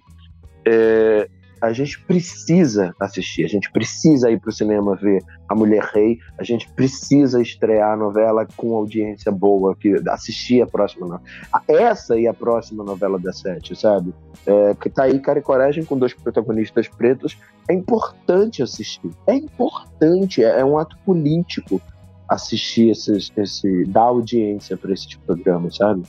é, 0.65 1.27
a 1.61 1.71
gente 1.73 2.01
precisa 2.05 2.95
assistir, 2.99 3.45
a 3.45 3.47
gente 3.47 3.71
precisa 3.71 4.31
ir 4.31 4.39
para 4.39 4.49
o 4.49 4.53
cinema 4.53 4.95
ver 4.95 5.23
A 5.47 5.53
Mulher 5.53 5.83
Rei, 5.93 6.17
a 6.37 6.43
gente 6.43 6.67
precisa 6.73 7.39
estrear 7.39 7.91
a 7.91 7.95
novela 7.95 8.47
com 8.57 8.75
audiência 8.75 9.31
boa, 9.31 9.75
que 9.75 10.01
assistir 10.07 10.61
a 10.61 10.65
próxima 10.65 11.05
novela. 11.05 11.23
Essa 11.67 12.17
e 12.17 12.27
a 12.27 12.33
próxima 12.33 12.83
novela 12.83 13.19
da 13.19 13.31
Sete, 13.31 13.75
sabe? 13.75 14.13
É, 14.45 14.73
que 14.73 14.89
tá 14.89 15.03
aí 15.03 15.19
Cara 15.19 15.37
e 15.37 15.41
Coragem 15.41 15.85
com 15.85 15.97
dois 15.97 16.13
protagonistas 16.13 16.87
pretos. 16.87 17.37
É 17.69 17.73
importante 17.73 18.63
assistir, 18.63 19.11
é 19.27 19.35
importante, 19.35 20.43
é, 20.43 20.61
é 20.61 20.65
um 20.65 20.79
ato 20.79 20.97
político 21.05 21.79
assistir 22.31 22.89
esses, 22.89 23.31
esse, 23.35 23.85
dar 23.85 24.03
audiência 24.03 24.77
para 24.77 24.93
esse 24.93 25.05
tipo 25.05 25.21
de 25.21 25.43
programa, 25.43 25.69
sabe? 25.69 26.03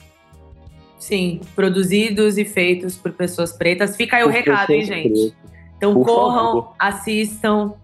Sim, 0.98 1.40
produzidos 1.56 2.38
e 2.38 2.44
feitos 2.44 2.96
por 2.96 3.12
pessoas 3.12 3.52
pretas. 3.52 3.96
Fica 3.96 4.18
aí 4.18 4.22
por 4.22 4.30
o 4.30 4.32
recado, 4.32 4.70
hein, 4.70 4.84
gente? 4.84 5.08
Pretas. 5.08 5.34
Então 5.76 5.94
por 5.94 6.06
corram, 6.06 6.46
favor. 6.46 6.74
assistam 6.78 7.74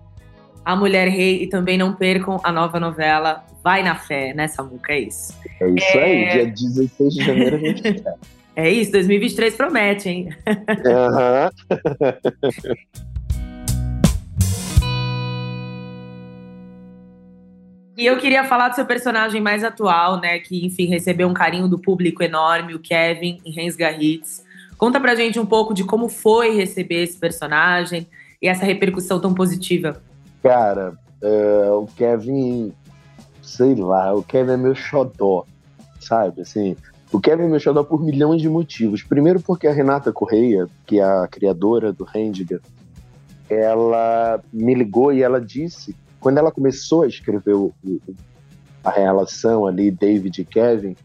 A 0.65 0.77
Mulher 0.77 1.09
Rei 1.09 1.43
e 1.43 1.49
também 1.49 1.77
não 1.77 1.93
percam 1.95 2.41
a 2.45 2.53
nova 2.53 2.79
novela 2.79 3.45
Vai 3.63 3.83
na 3.83 3.97
Fé, 3.97 4.33
né, 4.33 4.47
Samuca? 4.47 4.93
É 4.93 5.01
isso. 5.01 5.35
É 5.61 5.69
isso 5.69 5.99
é... 5.99 6.05
aí, 6.05 6.31
dia 6.31 6.47
16 6.47 7.15
de 7.15 7.25
janeiro 7.25 7.57
a 7.57 7.59
gente 7.59 7.83
É 8.55 8.71
isso, 8.71 8.91
2023 8.93 9.55
promete, 9.55 10.09
hein? 10.09 10.29
Aham. 10.87 11.51
E 17.99 18.07
eu 18.07 18.17
queria 18.17 18.45
falar 18.45 18.69
do 18.69 18.77
seu 18.77 18.87
personagem 18.87 19.41
mais 19.41 19.65
atual, 19.65 20.21
né? 20.21 20.39
Que, 20.39 20.65
enfim, 20.65 20.87
recebeu 20.87 21.27
um 21.27 21.35
carinho 21.35 21.67
do 21.67 21.77
público 21.77 22.23
enorme, 22.23 22.73
o 22.73 22.79
Kevin, 22.79 23.41
em 23.45 23.51
Rens 23.51 23.75
Garritz. 23.75 24.45
Conta 24.77 25.01
pra 25.01 25.17
gente 25.17 25.41
um 25.41 25.45
pouco 25.45 25.75
de 25.75 25.83
como 25.83 26.09
foi 26.09 26.55
receber 26.55 27.03
esse 27.03 27.19
personagem 27.19 28.07
e 28.41 28.47
essa 28.47 28.65
repercussão 28.65 29.21
tão 29.21 29.35
positiva. 29.35 30.01
Cara, 30.41 30.97
uh, 31.21 31.75
o 31.75 31.89
Kevin, 31.89 32.73
sei 33.43 33.75
lá, 33.75 34.15
o 34.15 34.23
Kevin 34.23 34.53
é 34.53 34.57
meu 34.57 34.77
xodó, 34.77 35.45
sabe? 35.99 36.43
Assim, 36.43 36.77
o 37.11 37.19
Kevin 37.19 37.47
é 37.47 37.49
meu 37.49 37.59
xodó 37.59 37.83
por 37.83 38.01
milhões 38.01 38.41
de 38.41 38.49
motivos. 38.49 39.03
Primeiro 39.03 39.41
porque 39.41 39.67
a 39.67 39.73
Renata 39.73 40.13
Correia, 40.13 40.69
que 40.87 41.01
é 41.01 41.03
a 41.03 41.27
criadora 41.27 41.93
do 41.93 42.05
Rendiga, 42.05 42.61
ela 43.51 44.41
me 44.53 44.73
ligou 44.73 45.13
e 45.13 45.21
ela 45.21 45.41
disse 45.41 45.97
quando 46.21 46.39
ela 46.39 46.51
começou 46.51 47.03
a 47.03 47.07
escrever 47.07 47.55
o, 47.55 47.73
o, 47.85 48.01
a 48.85 48.91
relação 48.91 49.67
ali, 49.67 49.91
David 49.91 50.41
e 50.41 50.45
Kevin, 50.45 50.97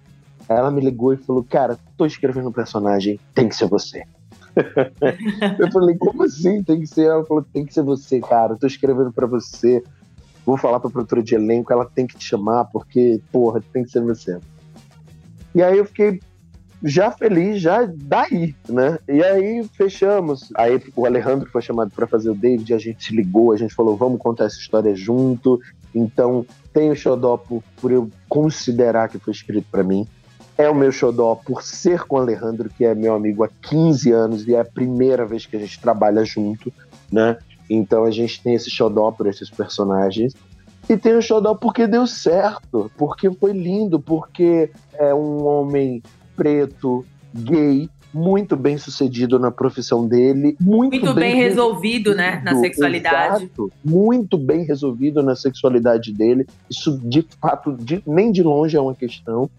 ela 0.47 0.71
me 0.71 0.81
ligou 0.81 1.13
e 1.13 1.17
falou: 1.17 1.43
Cara, 1.43 1.77
tô 1.97 2.05
escrevendo 2.05 2.49
um 2.49 2.53
personagem, 2.53 3.19
tem 3.33 3.47
que 3.47 3.55
ser 3.55 3.67
você. 3.67 4.03
eu 5.59 5.71
falei: 5.71 5.97
Como 5.97 6.23
assim 6.23 6.63
tem 6.63 6.79
que 6.79 6.87
ser? 6.87 7.05
Ela 7.05 7.25
falou: 7.25 7.43
Tem 7.43 7.65
que 7.65 7.73
ser 7.73 7.83
você, 7.83 8.19
cara, 8.19 8.55
tô 8.55 8.67
escrevendo 8.67 9.11
para 9.11 9.27
você. 9.27 9.83
Vou 10.45 10.57
falar 10.57 10.79
pra 10.79 10.89
produtora 10.89 11.23
de 11.23 11.35
elenco, 11.35 11.71
ela 11.71 11.85
tem 11.85 12.05
que 12.05 12.17
te 12.17 12.25
chamar, 12.25 12.65
porque, 12.65 13.21
porra, 13.31 13.61
tem 13.71 13.83
que 13.83 13.91
ser 13.91 14.01
você. 14.01 14.39
E 15.55 15.63
aí 15.63 15.77
eu 15.77 15.85
fiquei 15.85 16.19
já 16.83 17.09
feliz, 17.11 17.61
já 17.61 17.89
daí, 17.95 18.53
né? 18.67 18.99
E 19.07 19.23
aí 19.23 19.63
fechamos. 19.75 20.51
Aí 20.55 20.81
o 20.95 21.05
Alejandro 21.05 21.49
foi 21.49 21.61
chamado 21.61 21.91
para 21.91 22.05
fazer 22.05 22.29
o 22.29 22.35
David, 22.35 22.73
a 22.73 22.77
gente 22.77 23.05
se 23.05 23.15
ligou, 23.15 23.53
a 23.53 23.57
gente 23.57 23.73
falou, 23.73 23.95
vamos 23.95 24.19
contar 24.19 24.45
essa 24.45 24.57
história 24.57 24.93
junto. 24.93 25.61
Então, 25.95 26.45
tem 26.73 26.91
o 26.91 26.95
Xodó 26.95 27.37
por, 27.37 27.63
por 27.79 27.91
eu 27.91 28.09
considerar 28.27 29.07
que 29.07 29.17
foi 29.17 29.31
escrito 29.31 29.67
para 29.71 29.83
mim. 29.83 30.07
É 30.57 30.69
o 30.69 30.75
meu 30.75 30.91
xodó 30.91 31.33
por 31.33 31.63
ser 31.63 32.03
com 32.03 32.15
o 32.15 32.19
Alejandro, 32.19 32.69
que 32.69 32.85
é 32.85 32.93
meu 32.93 33.15
amigo 33.15 33.43
há 33.43 33.49
15 33.63 34.11
anos 34.11 34.47
e 34.47 34.53
é 34.53 34.59
a 34.59 34.65
primeira 34.65 35.25
vez 35.25 35.47
que 35.47 35.55
a 35.55 35.59
gente 35.59 35.79
trabalha 35.81 36.23
junto, 36.23 36.71
né? 37.11 37.37
Então 37.67 38.03
a 38.03 38.11
gente 38.11 38.41
tem 38.41 38.53
esse 38.53 38.69
xodó 38.69 39.09
por 39.11 39.25
esses 39.25 39.49
personagens. 39.49 40.35
E 40.87 40.95
tem 40.95 41.15
o 41.15 41.21
xodó 41.21 41.55
porque 41.55 41.87
deu 41.87 42.05
certo, 42.05 42.91
porque 42.97 43.31
foi 43.31 43.51
lindo, 43.51 43.99
porque 43.99 44.69
é 44.93 45.13
um 45.13 45.43
homem 45.45 46.03
preto, 46.35 47.05
gay, 47.33 47.89
muito 48.13 48.55
bem 48.55 48.77
sucedido 48.77 49.39
na 49.39 49.49
profissão 49.49 50.07
dele, 50.07 50.55
muito, 50.59 50.91
muito 50.91 51.13
bem, 51.15 51.33
bem, 51.33 51.35
resolvido, 51.35 52.13
né, 52.13 52.41
na 52.45 52.55
sexualidade. 52.59 53.45
Exato, 53.45 53.71
muito 53.83 54.37
bem 54.37 54.63
resolvido 54.63 55.23
na 55.23 55.35
sexualidade 55.35 56.13
dele. 56.13 56.45
Isso 56.69 56.99
de 56.99 57.25
fato 57.41 57.73
de, 57.73 58.03
nem 58.05 58.31
de 58.31 58.43
longe 58.43 58.77
é 58.77 58.81
uma 58.81 58.93
questão. 58.93 59.49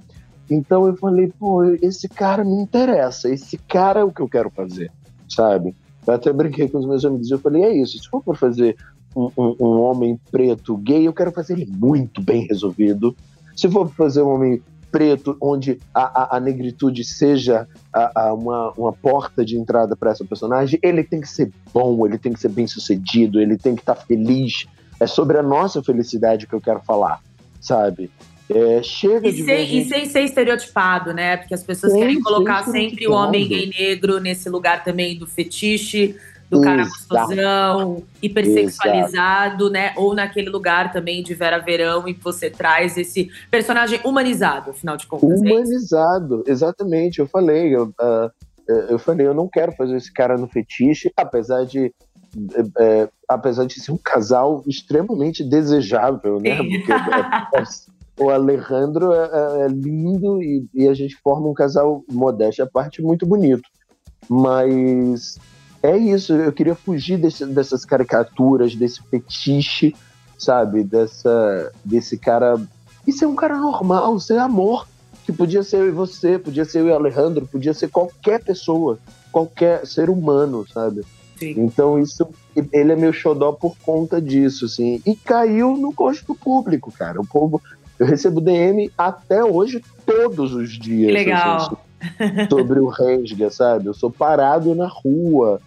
Então 0.48 0.86
eu 0.86 0.96
falei, 0.96 1.32
pô, 1.38 1.64
esse 1.64 2.08
cara 2.08 2.44
me 2.44 2.54
interessa, 2.62 3.28
esse 3.28 3.56
cara 3.56 4.00
é 4.00 4.04
o 4.04 4.12
que 4.12 4.20
eu 4.20 4.28
quero 4.28 4.50
fazer, 4.50 4.92
sabe? 5.28 5.74
Eu 6.06 6.14
até 6.14 6.32
brinquei 6.32 6.68
com 6.68 6.78
os 6.78 6.86
meus 6.86 7.04
amigos, 7.04 7.30
eu 7.30 7.38
falei, 7.38 7.64
é 7.64 7.76
isso, 7.76 7.98
se 7.98 8.08
for 8.08 8.22
para 8.22 8.34
fazer 8.34 8.76
um, 9.16 9.30
um, 9.36 9.56
um, 9.60 9.80
homem 9.80 10.20
preto 10.30 10.76
gay, 10.76 11.06
eu 11.06 11.12
quero 11.12 11.32
fazer 11.32 11.54
ele 11.54 11.66
muito 11.66 12.22
bem 12.22 12.46
resolvido. 12.46 13.16
Se 13.56 13.70
for 13.70 13.88
fazer 13.90 14.22
um 14.22 14.34
homem 14.34 14.62
preto, 14.94 15.36
onde 15.42 15.80
a, 15.92 16.36
a, 16.36 16.36
a 16.36 16.40
negritude 16.40 17.02
seja 17.02 17.66
a, 17.92 18.32
uma, 18.32 18.70
uma 18.76 18.92
porta 18.92 19.44
de 19.44 19.58
entrada 19.58 19.96
para 19.96 20.12
essa 20.12 20.24
personagem, 20.24 20.78
ele 20.80 21.02
tem 21.02 21.20
que 21.20 21.28
ser 21.28 21.50
bom, 21.72 22.06
ele 22.06 22.16
tem 22.16 22.32
que 22.32 22.38
ser 22.38 22.50
bem 22.50 22.64
sucedido, 22.68 23.40
ele 23.40 23.58
tem 23.58 23.74
que 23.74 23.82
estar 23.82 23.96
tá 23.96 24.02
feliz. 24.02 24.66
É 25.00 25.06
sobre 25.08 25.36
a 25.36 25.42
nossa 25.42 25.82
felicidade 25.82 26.46
que 26.46 26.54
eu 26.54 26.60
quero 26.60 26.78
falar, 26.78 27.20
sabe? 27.60 28.08
É, 28.48 28.84
chega 28.84 29.26
e 29.26 29.32
de 29.32 29.42
sem, 29.42 29.66
gente... 29.66 29.86
e 29.86 29.88
sem 29.88 30.06
ser 30.06 30.20
estereotipado, 30.22 31.12
né? 31.12 31.38
Porque 31.38 31.54
as 31.54 31.64
pessoas 31.64 31.90
sem, 31.90 32.00
querem 32.00 32.20
colocar 32.20 32.62
sempre 32.62 33.08
o 33.08 33.14
homem 33.14 33.48
gay 33.48 33.72
negro 33.76 34.20
nesse 34.20 34.48
lugar 34.48 34.84
também 34.84 35.18
do 35.18 35.26
fetiche, 35.26 36.14
do 36.58 36.62
cara 36.62 36.84
gostosão, 36.84 38.02
hipersexualizado, 38.22 39.64
Exato. 39.64 39.70
né? 39.70 39.92
Ou 39.96 40.14
naquele 40.14 40.50
lugar 40.50 40.92
também 40.92 41.22
de 41.22 41.34
Vera 41.34 41.58
Verão 41.58 42.08
e 42.08 42.12
você 42.14 42.50
traz 42.50 42.96
esse 42.96 43.30
personagem 43.50 44.00
humanizado, 44.04 44.70
afinal 44.70 44.96
de 44.96 45.06
contas. 45.06 45.30
É 45.30 45.34
humanizado, 45.34 46.44
é 46.46 46.50
exatamente. 46.50 47.18
Eu 47.18 47.26
falei, 47.26 47.74
eu, 47.74 47.84
uh, 48.00 48.30
eu 48.88 48.98
falei, 48.98 49.26
eu 49.26 49.34
não 49.34 49.48
quero 49.48 49.72
fazer 49.72 49.96
esse 49.96 50.12
cara 50.12 50.36
no 50.36 50.48
fetiche, 50.48 51.12
apesar 51.16 51.64
de 51.64 51.92
é, 52.54 52.84
é, 52.84 53.08
apesar 53.28 53.64
de 53.64 53.80
ser 53.80 53.92
um 53.92 53.96
casal 53.96 54.62
extremamente 54.66 55.44
desejável, 55.44 56.40
né? 56.40 56.56
Porque 56.56 56.92
é, 56.92 57.60
é, 57.60 57.64
o 58.18 58.30
Alejandro 58.30 59.12
é, 59.12 59.68
lindo 59.68 60.42
e, 60.42 60.66
e, 60.74 60.88
a 60.88 60.94
gente 60.94 61.16
forma 61.16 61.48
um 61.48 61.54
casal 61.54 62.04
modesto 62.10 62.62
à 62.62 62.66
parte 62.66 63.02
muito 63.02 63.26
bonito. 63.26 63.62
Mas 64.28 65.38
é 65.84 65.98
isso, 65.98 66.32
eu 66.32 66.50
queria 66.50 66.74
fugir 66.74 67.18
desse, 67.18 67.44
dessas 67.44 67.84
caricaturas, 67.84 68.74
desse 68.74 69.02
fetiche, 69.02 69.94
sabe? 70.38 70.82
Dessa, 70.82 71.70
desse 71.84 72.16
cara. 72.16 72.58
Isso 73.06 73.22
é 73.22 73.28
um 73.28 73.34
cara 73.34 73.58
normal, 73.58 74.16
isso 74.16 74.32
é 74.32 74.38
amor. 74.38 74.88
Que 75.26 75.32
podia 75.32 75.62
ser 75.62 75.76
eu 75.76 75.88
e 75.88 75.90
você, 75.90 76.38
podia 76.38 76.64
ser 76.64 76.80
eu 76.80 76.88
e 76.88 76.90
o 76.90 76.94
Alejandro, 76.94 77.46
podia 77.46 77.74
ser 77.74 77.88
qualquer 77.88 78.42
pessoa, 78.42 78.98
qualquer 79.30 79.86
ser 79.86 80.08
humano, 80.08 80.66
sabe? 80.72 81.02
Sim. 81.38 81.54
Então 81.58 81.98
isso, 81.98 82.26
ele 82.72 82.92
é 82.92 82.96
meu 82.96 83.12
xodó 83.12 83.52
por 83.52 83.76
conta 83.84 84.22
disso, 84.22 84.64
assim. 84.64 85.02
E 85.04 85.14
caiu 85.14 85.76
no 85.76 85.92
gosto 85.92 86.34
público, 86.34 86.90
cara. 86.92 87.20
O 87.20 87.26
povo, 87.26 87.60
eu 87.98 88.06
recebo 88.06 88.40
DM 88.40 88.90
até 88.96 89.44
hoje 89.44 89.84
todos 90.06 90.54
os 90.54 90.70
dias. 90.78 91.12
Legal. 91.12 91.56
Assim, 91.56 91.76
sobre 92.48 92.80
o 92.80 92.88
Rensga, 92.88 93.50
sabe? 93.50 93.86
Eu 93.86 93.94
sou 93.94 94.10
parado 94.10 94.74
na 94.74 94.86
rua. 94.86 95.60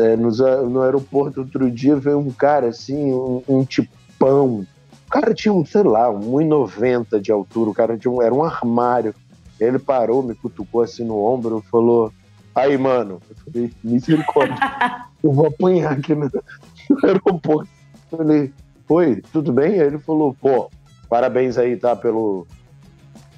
É, 0.00 0.16
no, 0.16 0.30
no 0.68 0.82
aeroporto 0.82 1.40
outro 1.40 1.70
dia 1.70 1.96
veio 1.96 2.18
um 2.18 2.30
cara 2.30 2.68
assim, 2.68 3.12
um, 3.12 3.42
um 3.48 3.64
tipão. 3.64 4.66
O 5.06 5.10
cara 5.10 5.34
tinha 5.34 5.52
um, 5.52 5.64
sei 5.64 5.82
lá, 5.82 6.10
um 6.10 6.32
1,90 6.32 7.20
de 7.20 7.32
altura, 7.32 7.70
o 7.70 7.74
cara 7.74 7.98
tinha 7.98 8.10
um, 8.10 8.22
era 8.22 8.34
um 8.34 8.44
armário. 8.44 9.14
Ele 9.58 9.78
parou, 9.78 10.22
me 10.22 10.34
cutucou 10.34 10.82
assim 10.82 11.04
no 11.04 11.22
ombro 11.22 11.62
e 11.64 11.70
falou: 11.70 12.12
Aí, 12.54 12.76
mano, 12.76 13.20
eu 13.28 13.36
falei, 13.44 13.72
misericórdia, 13.82 14.56
eu 15.22 15.32
vou 15.32 15.46
apanhar 15.46 15.92
aqui 15.92 16.14
no, 16.14 16.30
no 16.90 16.98
aeroporto. 17.06 17.68
Eu 18.10 18.18
falei, 18.18 18.52
oi, 18.88 19.22
tudo 19.32 19.52
bem? 19.52 19.80
Aí 19.80 19.86
ele 19.86 19.98
falou, 19.98 20.34
pô, 20.34 20.70
parabéns 21.08 21.56
aí, 21.56 21.76
tá, 21.76 21.94
pelo 21.94 22.46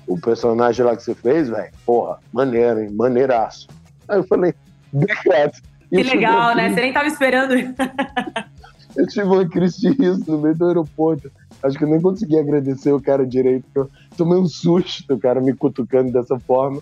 o 0.07 0.19
personagem 0.19 0.85
lá 0.85 0.97
que 0.97 1.02
você 1.02 1.14
fez, 1.14 1.49
velho. 1.49 1.73
Porra, 1.87 2.19
maneiro, 2.33 2.81
hein? 2.81 2.90
Maneiraço. 2.90 3.69
Aí 4.09 4.19
eu 4.19 4.25
falei, 4.25 4.54
obrigado. 4.92 5.61
Que 5.93 6.03
legal, 6.03 6.55
né? 6.57 6.71
Você 6.71 6.81
nem 6.81 6.93
tava 6.93 7.07
esperando. 7.07 7.55
eu 8.97 9.07
tive 9.07 9.27
uma 9.27 9.47
crise 9.47 9.81
de 9.81 9.91
riso 9.91 10.25
no 10.27 10.39
meio 10.39 10.57
do 10.57 10.67
aeroporto. 10.67 11.31
Acho 11.63 11.77
que 11.77 11.85
eu 11.85 11.89
nem 11.89 12.01
consegui 12.01 12.39
agradecer 12.39 12.93
o 12.93 13.01
cara 13.01 13.27
direito, 13.27 13.65
porque 13.65 13.79
eu 13.79 14.17
tomei 14.17 14.39
um 14.39 14.47
susto, 14.47 15.15
o 15.15 15.19
cara 15.19 15.41
me 15.41 15.55
cutucando 15.55 16.11
dessa 16.11 16.39
forma. 16.41 16.81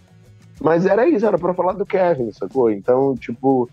Mas 0.61 0.87
era 0.87 1.09
isso, 1.09 1.27
era 1.27 1.39
para 1.39 1.55
falar 1.55 1.73
do 1.73 1.85
Kevin, 1.85 2.31
sacou? 2.33 2.71
Então, 2.71 3.17
tipo, 3.17 3.69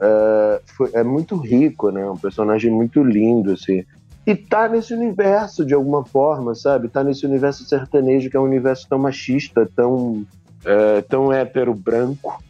é, 0.00 0.60
foi, 0.76 0.90
é 0.94 1.04
muito 1.04 1.36
rico, 1.36 1.90
né? 1.90 2.08
Um 2.10 2.16
personagem 2.16 2.70
muito 2.70 3.04
lindo, 3.04 3.52
assim. 3.52 3.84
E 4.26 4.34
tá 4.34 4.68
nesse 4.68 4.94
universo, 4.94 5.64
de 5.64 5.74
alguma 5.74 6.04
forma, 6.04 6.54
sabe? 6.54 6.88
Tá 6.88 7.04
nesse 7.04 7.24
universo 7.26 7.64
sertanejo, 7.64 8.30
que 8.30 8.36
é 8.36 8.40
um 8.40 8.44
universo 8.44 8.86
tão 8.88 8.98
machista, 8.98 9.68
tão, 9.76 10.24
é, 10.64 11.02
tão 11.02 11.32
hétero 11.32 11.74
branco, 11.74 12.42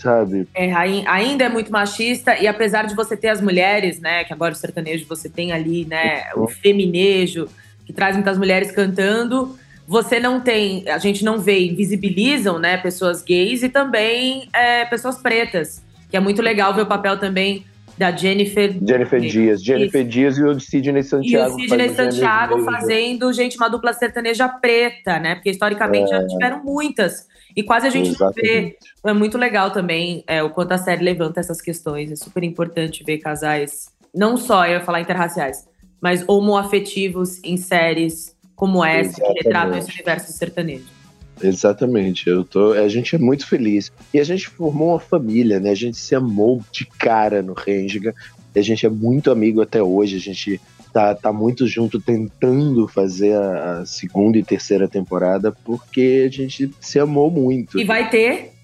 sabe? 0.00 0.46
É, 0.54 0.72
ainda 0.72 1.44
é 1.44 1.48
muito 1.48 1.72
machista, 1.72 2.38
e 2.38 2.46
apesar 2.46 2.86
de 2.86 2.94
você 2.94 3.16
ter 3.16 3.28
as 3.28 3.40
mulheres, 3.40 4.00
né? 4.00 4.24
Que 4.24 4.32
agora 4.32 4.52
o 4.52 4.56
sertanejo 4.56 5.06
você 5.08 5.28
tem 5.28 5.52
ali, 5.52 5.84
né? 5.84 6.30
O 6.34 6.40
uhum. 6.40 6.48
feminejo, 6.48 7.48
que 7.84 7.92
traz 7.92 8.14
muitas 8.14 8.38
mulheres 8.38 8.70
cantando 8.70 9.58
você 9.86 10.18
não 10.18 10.40
tem, 10.40 10.88
a 10.88 10.98
gente 10.98 11.24
não 11.24 11.38
vê, 11.38 11.64
invisibilizam, 11.66 12.58
né, 12.58 12.76
pessoas 12.76 13.22
gays 13.22 13.62
e 13.62 13.68
também 13.68 14.48
é, 14.52 14.84
pessoas 14.84 15.18
pretas, 15.18 15.82
que 16.10 16.16
é 16.16 16.20
muito 16.20 16.42
legal 16.42 16.74
ver 16.74 16.82
o 16.82 16.86
papel 16.86 17.18
também 17.18 17.64
da 17.96 18.10
Jennifer. 18.10 18.76
Jennifer 18.86 19.20
Dias. 19.20 19.62
Jennifer 19.62 20.00
Isso. 20.02 20.10
Dias 20.10 20.38
e 20.38 20.44
o 20.44 20.60
Sidney 20.60 21.02
Santiago. 21.02 21.58
E 21.58 21.66
o 21.66 21.68
Sidney 21.68 21.88
Santiago 21.90 22.62
fazendo, 22.64 23.32
gente, 23.32 23.56
uma 23.56 23.68
dupla 23.68 23.92
sertaneja 23.92 24.48
preta, 24.48 25.18
né? 25.18 25.34
Porque 25.34 25.50
historicamente 25.50 26.12
é... 26.12 26.16
já 26.16 26.26
tiveram 26.26 26.62
muitas. 26.62 27.26
E 27.56 27.62
quase 27.62 27.86
a 27.86 27.90
gente 27.90 28.10
Exatamente. 28.10 28.36
não 28.42 28.62
vê. 28.62 28.76
É 29.06 29.12
muito 29.14 29.38
legal 29.38 29.70
também 29.70 30.22
é, 30.26 30.42
o 30.42 30.50
quanto 30.50 30.72
a 30.72 30.78
série 30.78 31.02
levanta 31.02 31.40
essas 31.40 31.60
questões. 31.60 32.12
É 32.12 32.16
super 32.16 32.42
importante 32.42 33.02
ver 33.02 33.18
casais, 33.18 33.88
não 34.14 34.36
só, 34.36 34.66
eu 34.66 34.72
ia 34.72 34.80
falar 34.80 35.00
interraciais, 35.00 35.66
mas 36.00 36.22
homoafetivos 36.28 37.42
em 37.42 37.56
séries 37.56 38.36
como 38.54 38.84
essa, 38.84 39.10
Exatamente. 39.10 39.38
que 39.38 39.44
retratam 39.44 39.78
esse 39.78 39.92
universo 39.92 40.32
sertanejo. 40.32 40.95
Exatamente, 41.42 42.28
eu 42.28 42.44
tô, 42.44 42.72
a 42.72 42.88
gente 42.88 43.14
é 43.14 43.18
muito 43.18 43.46
feliz. 43.46 43.92
E 44.12 44.18
a 44.18 44.24
gente 44.24 44.48
formou 44.48 44.90
uma 44.90 45.00
família, 45.00 45.60
né? 45.60 45.70
A 45.70 45.74
gente 45.74 45.96
se 45.96 46.14
amou 46.14 46.62
de 46.72 46.86
cara 46.86 47.42
no 47.42 47.52
Rendiga. 47.52 48.14
A 48.54 48.60
gente 48.60 48.86
é 48.86 48.88
muito 48.88 49.30
amigo 49.30 49.60
até 49.60 49.82
hoje, 49.82 50.16
a 50.16 50.20
gente 50.20 50.60
tá, 50.92 51.14
tá 51.14 51.30
muito 51.30 51.66
junto 51.66 52.00
tentando 52.00 52.88
fazer 52.88 53.34
a, 53.34 53.80
a 53.80 53.86
segunda 53.86 54.38
e 54.38 54.42
terceira 54.42 54.88
temporada 54.88 55.54
porque 55.62 56.26
a 56.26 56.30
gente 56.34 56.70
se 56.80 56.98
amou 56.98 57.30
muito. 57.30 57.78
E 57.78 57.84
vai 57.84 58.08
ter 58.08 58.56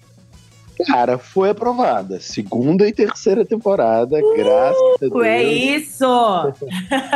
Cara, 0.87 1.17
foi 1.17 1.49
aprovada. 1.49 2.19
Segunda 2.19 2.87
e 2.87 2.91
terceira 2.91 3.45
temporada, 3.45 4.17
uh, 4.17 4.35
graças 4.35 4.81
a 4.81 5.05
é 5.05 5.09
Deus. 5.09 5.23
É 5.23 5.43
isso! 5.43 6.05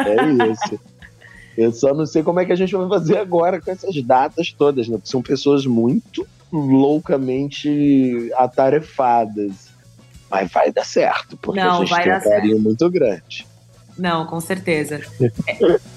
é 0.05 0.51
isso. 0.51 0.79
Eu 1.57 1.71
só 1.71 1.93
não 1.93 2.05
sei 2.05 2.21
como 2.21 2.39
é 2.39 2.45
que 2.45 2.51
a 2.51 2.55
gente 2.55 2.75
vai 2.75 2.87
fazer 2.87 3.17
agora 3.19 3.59
com 3.59 3.71
essas 3.71 4.01
datas 4.03 4.53
todas, 4.53 4.87
né? 4.87 4.97
Porque 4.97 5.09
são 5.09 5.21
pessoas 5.21 5.65
muito 5.65 6.27
loucamente 6.51 8.31
atarefadas. 8.35 9.67
Mas 10.29 10.51
vai 10.51 10.71
dar 10.71 10.85
certo, 10.85 11.37
porque 11.37 11.59
não, 11.59 11.81
a 11.81 11.85
gente 11.85 12.03
tem 12.03 12.15
um 12.15 12.19
carinho 12.19 12.59
muito 12.59 12.89
grande. 12.89 13.47
Não, 13.97 14.25
com 14.25 14.39
certeza. 14.39 15.01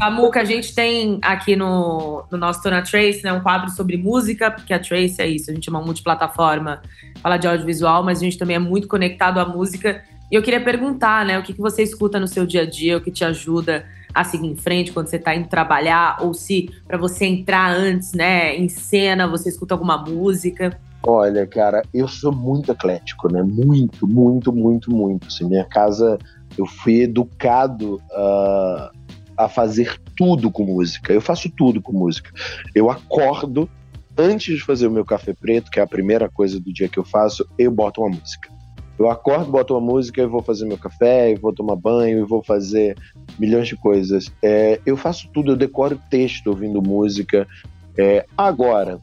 Samuca, 0.00 0.40
a 0.40 0.44
gente 0.44 0.74
tem 0.74 1.18
aqui 1.20 1.54
no, 1.54 2.24
no 2.30 2.38
nosso 2.38 2.62
Tona 2.62 2.80
Trace 2.80 3.22
né, 3.22 3.30
um 3.34 3.40
quadro 3.42 3.68
sobre 3.70 3.98
música, 3.98 4.50
porque 4.50 4.72
a 4.72 4.78
Trace 4.78 5.20
é 5.20 5.28
isso, 5.28 5.50
a 5.50 5.54
gente 5.54 5.68
é 5.68 5.70
uma 5.70 5.82
multiplataforma, 5.82 6.80
fala 7.22 7.36
de 7.36 7.46
audiovisual, 7.46 8.02
mas 8.02 8.16
a 8.16 8.22
gente 8.22 8.38
também 8.38 8.56
é 8.56 8.58
muito 8.58 8.88
conectado 8.88 9.38
à 9.38 9.44
música. 9.44 10.02
E 10.32 10.34
eu 10.34 10.42
queria 10.42 10.64
perguntar, 10.64 11.26
né, 11.26 11.38
o 11.38 11.42
que, 11.42 11.52
que 11.52 11.60
você 11.60 11.82
escuta 11.82 12.18
no 12.18 12.26
seu 12.26 12.46
dia 12.46 12.62
a 12.62 12.64
dia, 12.64 12.96
o 12.96 13.00
que 13.02 13.10
te 13.10 13.26
ajuda 13.26 13.84
a 14.14 14.24
seguir 14.24 14.46
em 14.46 14.56
frente 14.56 14.90
quando 14.90 15.08
você 15.08 15.16
está 15.16 15.34
indo 15.34 15.48
trabalhar, 15.48 16.16
ou 16.22 16.32
se 16.32 16.70
para 16.88 16.96
você 16.96 17.26
entrar 17.26 17.70
antes, 17.70 18.14
né, 18.14 18.56
em 18.56 18.70
cena, 18.70 19.28
você 19.28 19.50
escuta 19.50 19.74
alguma 19.74 19.98
música? 19.98 20.80
Olha, 21.02 21.46
cara, 21.46 21.82
eu 21.92 22.08
sou 22.08 22.32
muito 22.32 22.72
eclético, 22.72 23.32
né? 23.32 23.42
Muito, 23.42 24.06
muito, 24.06 24.52
muito, 24.52 24.90
muito. 24.90 25.28
Assim, 25.28 25.46
minha 25.46 25.64
casa, 25.64 26.18
eu 26.58 26.66
fui 26.66 27.02
educado 27.02 27.94
uh, 27.94 28.99
a 29.44 29.48
fazer 29.48 29.98
tudo 30.16 30.50
com 30.50 30.64
música. 30.64 31.12
Eu 31.12 31.20
faço 31.20 31.50
tudo 31.50 31.80
com 31.80 31.92
música. 31.92 32.30
Eu 32.74 32.90
acordo, 32.90 33.68
antes 34.16 34.58
de 34.58 34.64
fazer 34.64 34.86
o 34.86 34.90
meu 34.90 35.04
café 35.04 35.32
preto, 35.32 35.70
que 35.70 35.80
é 35.80 35.82
a 35.82 35.86
primeira 35.86 36.28
coisa 36.28 36.60
do 36.60 36.72
dia 36.72 36.88
que 36.88 36.98
eu 36.98 37.04
faço, 37.04 37.48
eu 37.58 37.70
boto 37.70 38.02
uma 38.02 38.10
música. 38.10 38.50
Eu 38.98 39.10
acordo, 39.10 39.50
boto 39.50 39.72
uma 39.72 39.80
música, 39.80 40.20
e 40.20 40.26
vou 40.26 40.42
fazer 40.42 40.66
meu 40.66 40.76
café, 40.76 41.30
e 41.30 41.36
vou 41.36 41.54
tomar 41.54 41.74
banho, 41.74 42.18
e 42.18 42.28
vou 42.28 42.42
fazer 42.42 42.98
milhões 43.38 43.66
de 43.66 43.76
coisas. 43.76 44.30
É, 44.42 44.78
eu 44.84 44.94
faço 44.94 45.26
tudo, 45.32 45.52
eu 45.52 45.56
decoro 45.56 45.98
texto 46.10 46.48
ouvindo 46.48 46.82
música. 46.82 47.48
É, 47.96 48.26
agora, 48.36 49.00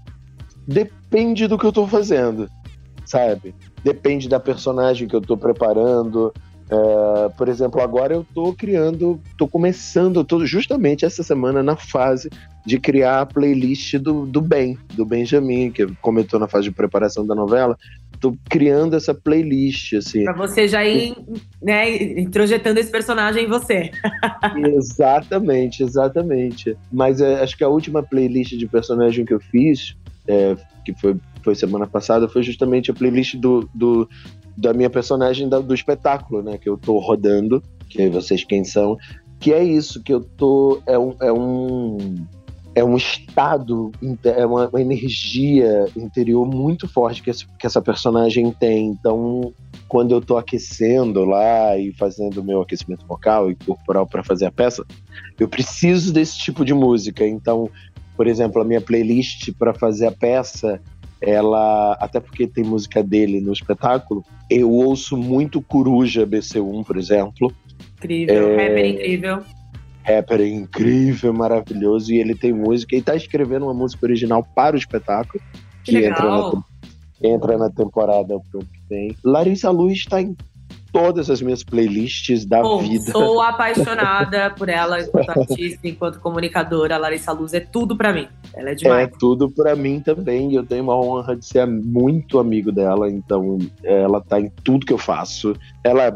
depende 0.67 1.47
do 1.47 1.57
que 1.57 1.65
eu 1.65 1.71
tô 1.71 1.87
fazendo, 1.87 2.47
sabe? 3.07 3.55
Depende 3.83 4.29
da 4.29 4.39
personagem 4.39 5.07
que 5.07 5.15
eu 5.15 5.21
tô 5.21 5.35
preparando, 5.35 6.31
Uh, 6.69 7.29
por 7.37 7.47
exemplo, 7.47 7.81
agora 7.81 8.13
eu 8.13 8.21
estou 8.21 8.53
criando, 8.53 9.21
estou 9.31 9.47
começando, 9.47 10.19
estou 10.19 10.45
justamente 10.45 11.05
essa 11.05 11.23
semana 11.23 11.63
na 11.63 11.77
fase 11.77 12.29
de 12.65 12.77
criar 12.77 13.21
a 13.21 13.25
playlist 13.25 13.95
do, 13.95 14.25
do 14.25 14.41
Ben, 14.41 14.77
do 14.93 15.05
Benjamin, 15.05 15.71
que 15.71 15.87
comentou 16.01 16.37
na 16.37 16.49
fase 16.49 16.65
de 16.65 16.75
preparação 16.75 17.25
da 17.25 17.33
novela. 17.33 17.77
Estou 18.13 18.35
criando 18.49 18.97
essa 18.97 19.13
playlist, 19.13 19.93
assim. 19.93 20.25
Pra 20.25 20.33
você 20.33 20.67
já 20.67 20.83
ir, 20.83 21.15
né, 21.61 22.19
introjetando 22.19 22.79
esse 22.81 22.91
personagem 22.91 23.45
em 23.45 23.47
você. 23.47 23.89
exatamente, 24.75 25.83
exatamente. 25.83 26.75
Mas 26.91 27.21
é, 27.21 27.41
acho 27.41 27.55
que 27.55 27.63
a 27.63 27.69
última 27.69 28.03
playlist 28.03 28.57
de 28.57 28.67
personagem 28.67 29.23
que 29.23 29.33
eu 29.33 29.39
fiz, 29.39 29.95
é, 30.27 30.57
que 30.83 30.93
foi, 30.93 31.15
foi 31.41 31.55
semana 31.55 31.87
passada, 31.87 32.27
foi 32.27 32.43
justamente 32.43 32.91
a 32.91 32.93
playlist 32.93 33.35
do, 33.35 33.69
do 33.73 34.09
da 34.57 34.73
minha 34.73 34.89
personagem 34.89 35.47
da, 35.47 35.59
do 35.59 35.73
espetáculo, 35.73 36.41
né? 36.41 36.57
Que 36.57 36.67
eu 36.67 36.77
tô 36.77 36.97
rodando, 36.97 37.61
que 37.87 38.09
vocês 38.09 38.43
quem 38.43 38.63
são, 38.63 38.97
que 39.39 39.53
é 39.53 39.63
isso, 39.63 40.01
que 40.01 40.13
eu 40.13 40.21
tô. 40.21 40.81
É 40.85 40.97
um. 40.97 41.15
É 41.21 41.31
um 41.31 42.25
é 42.75 42.83
um 42.83 42.95
estado, 42.95 43.91
é 44.23 44.45
uma, 44.45 44.67
uma 44.67 44.79
energia 44.79 45.87
interior 45.95 46.45
muito 46.45 46.87
forte 46.87 47.23
que, 47.23 47.31
esse, 47.31 47.43
que 47.57 47.65
essa 47.65 47.81
personagem 47.81 48.51
tem. 48.51 48.89
Então, 48.89 49.51
quando 49.87 50.11
eu 50.11 50.21
tô 50.21 50.37
aquecendo 50.37 51.25
lá 51.25 51.75
e 51.75 51.91
fazendo 51.93 52.43
meu 52.43 52.61
aquecimento 52.61 53.03
vocal 53.07 53.49
e 53.49 53.55
corporal 53.55 54.05
para 54.05 54.23
fazer 54.23 54.45
a 54.45 54.51
peça, 54.51 54.85
eu 55.39 55.47
preciso 55.47 56.13
desse 56.13 56.37
tipo 56.37 56.63
de 56.63 56.71
música. 56.71 57.25
Então, 57.25 57.67
por 58.15 58.27
exemplo, 58.27 58.61
a 58.61 58.65
minha 58.65 58.79
playlist 58.79 59.51
para 59.57 59.73
fazer 59.73 60.05
a 60.05 60.11
peça, 60.11 60.79
ela, 61.21 61.93
até 61.99 62.19
porque 62.19 62.47
tem 62.47 62.63
música 62.63 63.01
dele 63.03 63.41
no 63.41 63.51
espetáculo, 63.51 64.23
eu 64.49 64.71
ouço 64.71 65.17
muito 65.17 65.61
Coruja 65.61 66.25
BC1, 66.25 66.85
por 66.85 66.97
exemplo. 66.97 67.51
Incrível, 67.97 68.59
é, 68.59 68.67
rapper 68.67 68.85
incrível. 68.85 69.43
Rapper 70.03 70.41
incrível, 70.41 71.33
maravilhoso, 71.33 72.13
e 72.13 72.17
ele 72.17 72.35
tem 72.35 72.53
música, 72.53 72.95
e 72.95 73.01
tá 73.01 73.15
escrevendo 73.15 73.63
uma 73.63 73.73
música 73.73 74.05
original 74.05 74.47
para 74.55 74.75
o 74.75 74.79
espetáculo, 74.79 75.43
que, 75.83 75.91
que 75.91 76.05
entra, 76.05 76.25
na, 76.25 76.51
entra 77.21 77.57
na 77.57 77.69
temporada 77.69 78.35
que 78.51 78.81
tem. 78.87 79.15
Larissa 79.23 79.69
Luz 79.69 79.97
está 79.97 80.21
em 80.21 80.35
todas 80.91 81.29
as 81.29 81.41
minhas 81.41 81.63
playlists 81.63 82.45
da 82.45 82.61
Bom, 82.61 82.79
vida. 82.79 83.11
Sou 83.11 83.41
apaixonada 83.43 84.49
por 84.51 84.69
ela 84.69 85.01
enquanto 85.01 85.29
artista, 85.29 85.87
enquanto 85.87 86.19
comunicadora. 86.19 86.95
A 86.95 86.97
Larissa 86.97 87.31
Luz 87.31 87.53
é 87.53 87.59
tudo 87.59 87.95
para 87.95 88.13
mim. 88.13 88.27
Ela 88.53 88.71
é 88.71 88.75
demais. 88.75 89.07
É 89.07 89.11
tudo 89.19 89.49
para 89.49 89.75
mim 89.75 89.99
também. 89.99 90.53
Eu 90.53 90.65
tenho 90.65 90.83
uma 90.83 90.99
honra 90.99 91.35
de 91.35 91.45
ser 91.45 91.65
muito 91.67 92.39
amigo 92.39 92.71
dela, 92.71 93.09
então 93.09 93.57
ela 93.83 94.21
tá 94.21 94.39
em 94.39 94.49
tudo 94.63 94.85
que 94.85 94.93
eu 94.93 94.97
faço. 94.97 95.55
Ela 95.83 96.15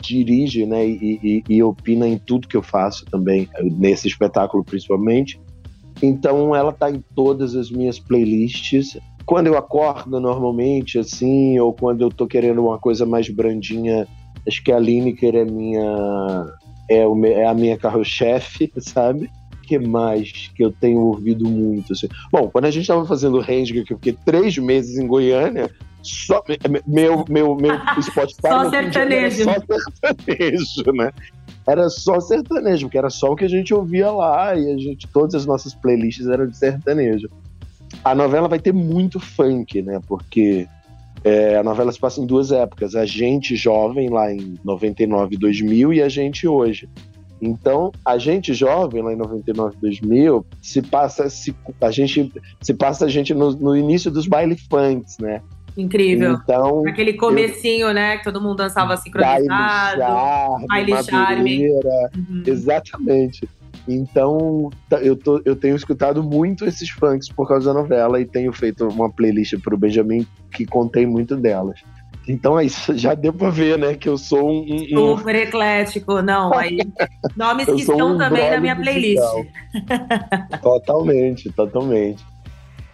dirige, 0.00 0.64
né, 0.64 0.86
e, 0.86 1.20
e, 1.22 1.54
e 1.56 1.62
opina 1.62 2.08
em 2.08 2.16
tudo 2.16 2.48
que 2.48 2.56
eu 2.56 2.62
faço 2.62 3.04
também, 3.06 3.48
nesse 3.62 4.08
espetáculo 4.08 4.64
principalmente. 4.64 5.38
Então 6.02 6.56
ela 6.56 6.72
tá 6.72 6.90
em 6.90 7.04
todas 7.14 7.54
as 7.54 7.70
minhas 7.70 7.98
playlists 7.98 8.98
quando 9.30 9.46
eu 9.46 9.56
acordo 9.56 10.18
normalmente, 10.18 10.98
assim, 10.98 11.56
ou 11.60 11.72
quando 11.72 12.00
eu 12.00 12.10
tô 12.10 12.26
querendo 12.26 12.64
uma 12.64 12.78
coisa 12.80 13.06
mais 13.06 13.28
brandinha, 13.28 14.08
acho 14.44 14.60
que 14.60 14.72
a 14.72 14.78
Lineker 14.80 15.36
é 15.36 15.44
minha. 15.44 16.46
É, 16.90 17.04
é 17.04 17.46
a 17.46 17.54
minha 17.54 17.78
carro-chefe, 17.78 18.72
sabe? 18.78 19.30
Que 19.70 19.78
mais 19.78 20.50
que 20.54 20.64
eu 20.64 20.72
tenho 20.72 20.98
ouvido 21.00 21.48
muito? 21.48 21.92
Assim? 21.92 22.08
Bom, 22.30 22.48
quando 22.50 22.66
a 22.66 22.70
gente 22.70 22.82
estava 22.82 23.04
fazendo 23.06 23.38
o 23.38 23.40
Range, 23.40 23.72
que 23.84 23.92
eu 23.92 23.96
fiquei 23.96 24.16
três 24.24 24.58
meses 24.58 24.98
em 24.98 25.06
Goiânia, 25.06 25.70
só 26.02 26.42
meu, 26.86 27.24
meu, 27.28 27.54
meu 27.54 27.74
Spotify 28.02 28.40
só 28.40 28.70
sertanejo. 28.70 29.42
Era 29.48 29.60
só 29.60 29.78
sertanejo, 30.02 30.92
né? 30.92 31.12
Era 31.66 31.88
só 31.88 32.20
sertanejo, 32.20 32.86
porque 32.86 32.98
era 32.98 33.10
só 33.10 33.32
o 33.32 33.36
que 33.36 33.44
a 33.44 33.48
gente 33.48 33.72
ouvia 33.72 34.10
lá 34.10 34.56
e 34.56 34.72
a 34.72 34.78
gente, 34.78 35.06
todas 35.08 35.34
as 35.34 35.46
nossas 35.46 35.74
playlists 35.74 36.26
eram 36.26 36.46
de 36.46 36.56
sertanejo 36.56 37.28
a 38.04 38.14
novela 38.14 38.48
vai 38.48 38.58
ter 38.58 38.72
muito 38.72 39.18
funk, 39.18 39.82
né? 39.82 40.00
Porque 40.06 40.66
é, 41.24 41.56
a 41.56 41.62
novela 41.62 41.92
se 41.92 41.98
passa 41.98 42.20
em 42.20 42.26
duas 42.26 42.52
épocas. 42.52 42.94
A 42.94 43.04
gente 43.04 43.56
jovem, 43.56 44.08
lá 44.08 44.32
em 44.32 44.58
99, 44.64 45.36
2000, 45.36 45.92
e 45.94 46.02
a 46.02 46.08
gente 46.08 46.46
hoje. 46.46 46.88
Então, 47.40 47.90
a 48.04 48.18
gente 48.18 48.52
jovem, 48.52 49.02
lá 49.02 49.12
em 49.12 49.16
99, 49.16 49.76
2000, 49.80 50.46
se 50.60 50.82
passa, 50.82 51.30
se, 51.30 51.54
a 51.80 51.90
gente, 51.90 52.32
se 52.60 52.74
passa 52.74 53.06
a 53.06 53.08
gente 53.08 53.32
no, 53.32 53.52
no 53.52 53.76
início 53.76 54.10
dos 54.10 54.26
baile 54.26 54.56
funks, 54.68 55.18
né? 55.18 55.40
Incrível. 55.76 56.38
Então, 56.42 56.86
Aquele 56.86 57.14
comecinho, 57.14 57.88
eu, 57.88 57.94
né? 57.94 58.18
Que 58.18 58.24
todo 58.24 58.40
mundo 58.40 58.56
dançava 58.56 58.96
sincronizado. 58.96 60.66
Baile 60.66 61.02
charme. 61.04 61.70
Uhum. 61.70 62.42
Exatamente. 62.46 63.48
Então, 63.88 64.70
tá, 64.88 64.98
eu, 64.98 65.16
tô, 65.16 65.40
eu 65.44 65.56
tenho 65.56 65.74
escutado 65.74 66.22
muito 66.22 66.64
esses 66.64 66.90
funks 66.90 67.28
por 67.28 67.48
causa 67.48 67.72
da 67.72 67.80
novela 67.80 68.20
e 68.20 68.24
tenho 68.24 68.52
feito 68.52 68.86
uma 68.88 69.10
playlist 69.10 69.58
para 69.62 69.74
o 69.74 69.78
Benjamin 69.78 70.26
que 70.52 70.66
contém 70.66 71.06
muito 71.06 71.36
delas. 71.36 71.80
Então 72.28 72.58
é 72.58 72.64
isso, 72.64 72.96
já 72.96 73.14
deu 73.14 73.32
pra 73.32 73.50
ver, 73.50 73.78
né? 73.78 73.94
Que 73.94 74.08
eu 74.08 74.16
sou 74.16 74.50
um. 74.50 74.66
um... 74.92 75.16
Super 75.16 75.34
eclético, 75.34 76.22
não. 76.22 76.52
Aí, 76.54 76.78
nomes 77.36 77.66
que 77.66 77.80
estão 77.80 78.14
um 78.14 78.18
também 78.18 78.50
na 78.50 78.60
minha 78.60 78.76
playlist. 78.76 79.22
totalmente, 80.62 81.50
totalmente. 81.52 82.24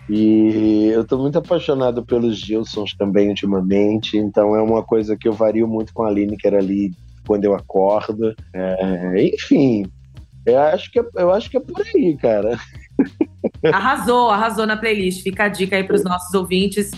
E 0.08 0.88
eu 0.94 1.04
tô 1.04 1.18
muito 1.18 1.38
apaixonado 1.38 2.04
pelos 2.04 2.38
Gilsons 2.38 2.94
também 2.94 3.28
ultimamente, 3.28 4.16
então 4.16 4.54
é 4.54 4.62
uma 4.62 4.82
coisa 4.82 5.16
que 5.16 5.26
eu 5.26 5.32
vario 5.32 5.66
muito 5.66 5.92
com 5.92 6.04
a 6.04 6.08
Aline, 6.08 6.36
que 6.36 6.46
era 6.46 6.58
ali 6.58 6.92
quando 7.26 7.44
eu 7.44 7.54
acordo. 7.54 8.34
É, 8.54 9.34
enfim, 9.34 9.84
eu 10.46 10.60
acho 10.60 10.92
que 10.92 11.00
é, 11.00 11.04
eu 11.16 11.32
acho 11.32 11.50
que 11.50 11.56
é 11.56 11.60
por 11.60 11.82
aí, 11.82 12.16
cara. 12.16 12.56
Arrasou, 13.64 14.30
arrasou 14.30 14.66
na 14.66 14.76
playlist. 14.76 15.22
Fica 15.22 15.44
a 15.44 15.48
dica 15.48 15.76
aí 15.76 15.82
para 15.82 15.96
os 15.96 16.04
nossos 16.04 16.32
ouvintes. 16.34 16.92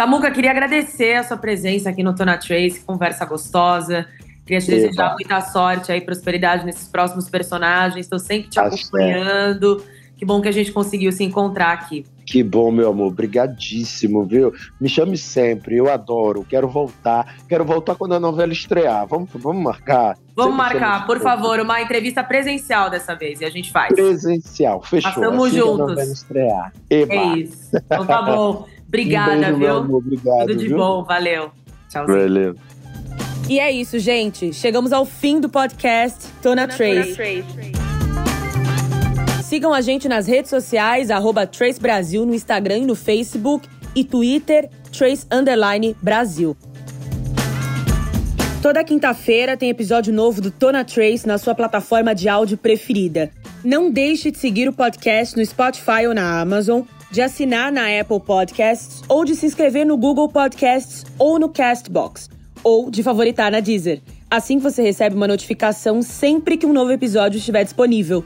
Samuca, 0.00 0.30
queria 0.30 0.50
agradecer 0.50 1.16
a 1.16 1.22
sua 1.22 1.36
presença 1.36 1.90
aqui 1.90 2.02
no 2.02 2.14
Tona 2.14 2.38
Trace, 2.38 2.82
conversa 2.86 3.26
gostosa. 3.26 4.06
Queria 4.46 4.58
te 4.58 4.72
Epa. 4.72 4.80
desejar 4.80 5.12
muita 5.12 5.42
sorte 5.42 5.92
aí, 5.92 6.00
prosperidade 6.00 6.64
nesses 6.64 6.88
próximos 6.88 7.28
personagens. 7.28 8.06
Estou 8.06 8.18
sempre 8.18 8.48
te 8.48 8.58
acompanhando. 8.58 9.84
Que 10.16 10.24
bom 10.24 10.40
que 10.40 10.48
a 10.48 10.52
gente 10.52 10.72
conseguiu 10.72 11.12
se 11.12 11.22
encontrar 11.22 11.72
aqui. 11.72 12.06
Que 12.24 12.42
bom, 12.42 12.70
meu 12.70 12.88
amor. 12.88 13.08
Obrigadíssimo, 13.08 14.24
viu? 14.24 14.54
Me 14.80 14.88
chame 14.88 15.18
sempre, 15.18 15.76
eu 15.76 15.92
adoro. 15.92 16.46
Quero 16.48 16.66
voltar. 16.66 17.36
Quero 17.46 17.66
voltar 17.66 17.94
quando 17.94 18.14
a 18.14 18.20
novela 18.20 18.54
estrear. 18.54 19.06
Vamos, 19.06 19.28
vamos 19.34 19.62
marcar? 19.62 20.16
Vamos 20.34 20.56
marcar, 20.56 21.06
por 21.06 21.20
favor, 21.20 21.60
uma 21.60 21.82
entrevista 21.82 22.24
presencial 22.24 22.88
dessa 22.88 23.14
vez 23.14 23.42
e 23.42 23.44
a 23.44 23.50
gente 23.50 23.70
faz. 23.70 23.92
Presencial, 23.92 24.80
fechou. 24.82 25.12
Passamos 25.12 25.48
assim 25.48 25.58
juntos. 25.58 25.80
a 25.80 25.86
novela 25.88 26.12
estrear. 26.12 26.72
Eba. 26.88 27.12
É 27.12 27.36
isso. 27.36 27.70
Então 27.74 28.06
tá 28.06 28.22
bom. 28.22 28.66
Obrigada, 28.90 29.32
um 29.32 29.40
beijo, 29.40 29.56
viu? 29.56 29.76
Amor, 29.76 29.98
obrigado. 29.98 30.46
Tudo 30.48 30.56
de 30.56 30.66
viu? 30.66 30.76
bom, 30.76 31.04
valeu. 31.04 31.52
Tchauzinho. 31.88 32.18
Valeu. 32.18 32.56
E 33.48 33.60
é 33.60 33.70
isso, 33.70 34.00
gente. 34.00 34.52
Chegamos 34.52 34.92
ao 34.92 35.06
fim 35.06 35.40
do 35.40 35.48
podcast 35.48 36.26
Tona, 36.42 36.66
Tona 36.66 36.76
Trace. 36.76 37.14
Trace. 37.14 37.72
Sigam 39.44 39.72
a 39.72 39.80
gente 39.80 40.08
nas 40.08 40.26
redes 40.26 40.50
sociais, 40.50 41.08
arroba 41.08 41.46
Trace 41.46 41.80
Brasil 41.80 42.26
no 42.26 42.34
Instagram 42.34 42.78
e 42.78 42.86
no 42.86 42.96
Facebook 42.96 43.68
e 43.94 44.02
Twitter, 44.04 44.68
Trace 44.92 45.24
Underline 45.30 45.96
Brasil. 46.02 46.56
Toda 48.60 48.84
quinta-feira 48.84 49.56
tem 49.56 49.70
episódio 49.70 50.12
novo 50.12 50.40
do 50.40 50.50
Tona 50.50 50.84
Trace 50.84 51.26
na 51.26 51.38
sua 51.38 51.54
plataforma 51.54 52.12
de 52.12 52.28
áudio 52.28 52.58
preferida. 52.58 53.30
Não 53.64 53.90
deixe 53.90 54.32
de 54.32 54.38
seguir 54.38 54.68
o 54.68 54.72
podcast 54.72 55.36
no 55.36 55.44
Spotify 55.46 56.06
ou 56.06 56.14
na 56.14 56.40
Amazon, 56.40 56.82
de 57.10 57.20
assinar 57.20 57.72
na 57.72 57.86
Apple 58.00 58.20
Podcasts 58.20 59.02
ou 59.08 59.24
de 59.24 59.34
se 59.34 59.46
inscrever 59.46 59.84
no 59.84 59.96
Google 59.96 60.28
Podcasts 60.28 61.04
ou 61.18 61.38
no 61.38 61.48
Castbox, 61.48 62.28
ou 62.62 62.90
de 62.90 63.02
favoritar 63.02 63.50
na 63.50 63.60
Deezer. 63.60 64.00
Assim 64.30 64.58
você 64.58 64.82
recebe 64.82 65.16
uma 65.16 65.26
notificação 65.26 66.02
sempre 66.02 66.56
que 66.56 66.66
um 66.66 66.72
novo 66.72 66.92
episódio 66.92 67.38
estiver 67.38 67.64
disponível. 67.64 68.24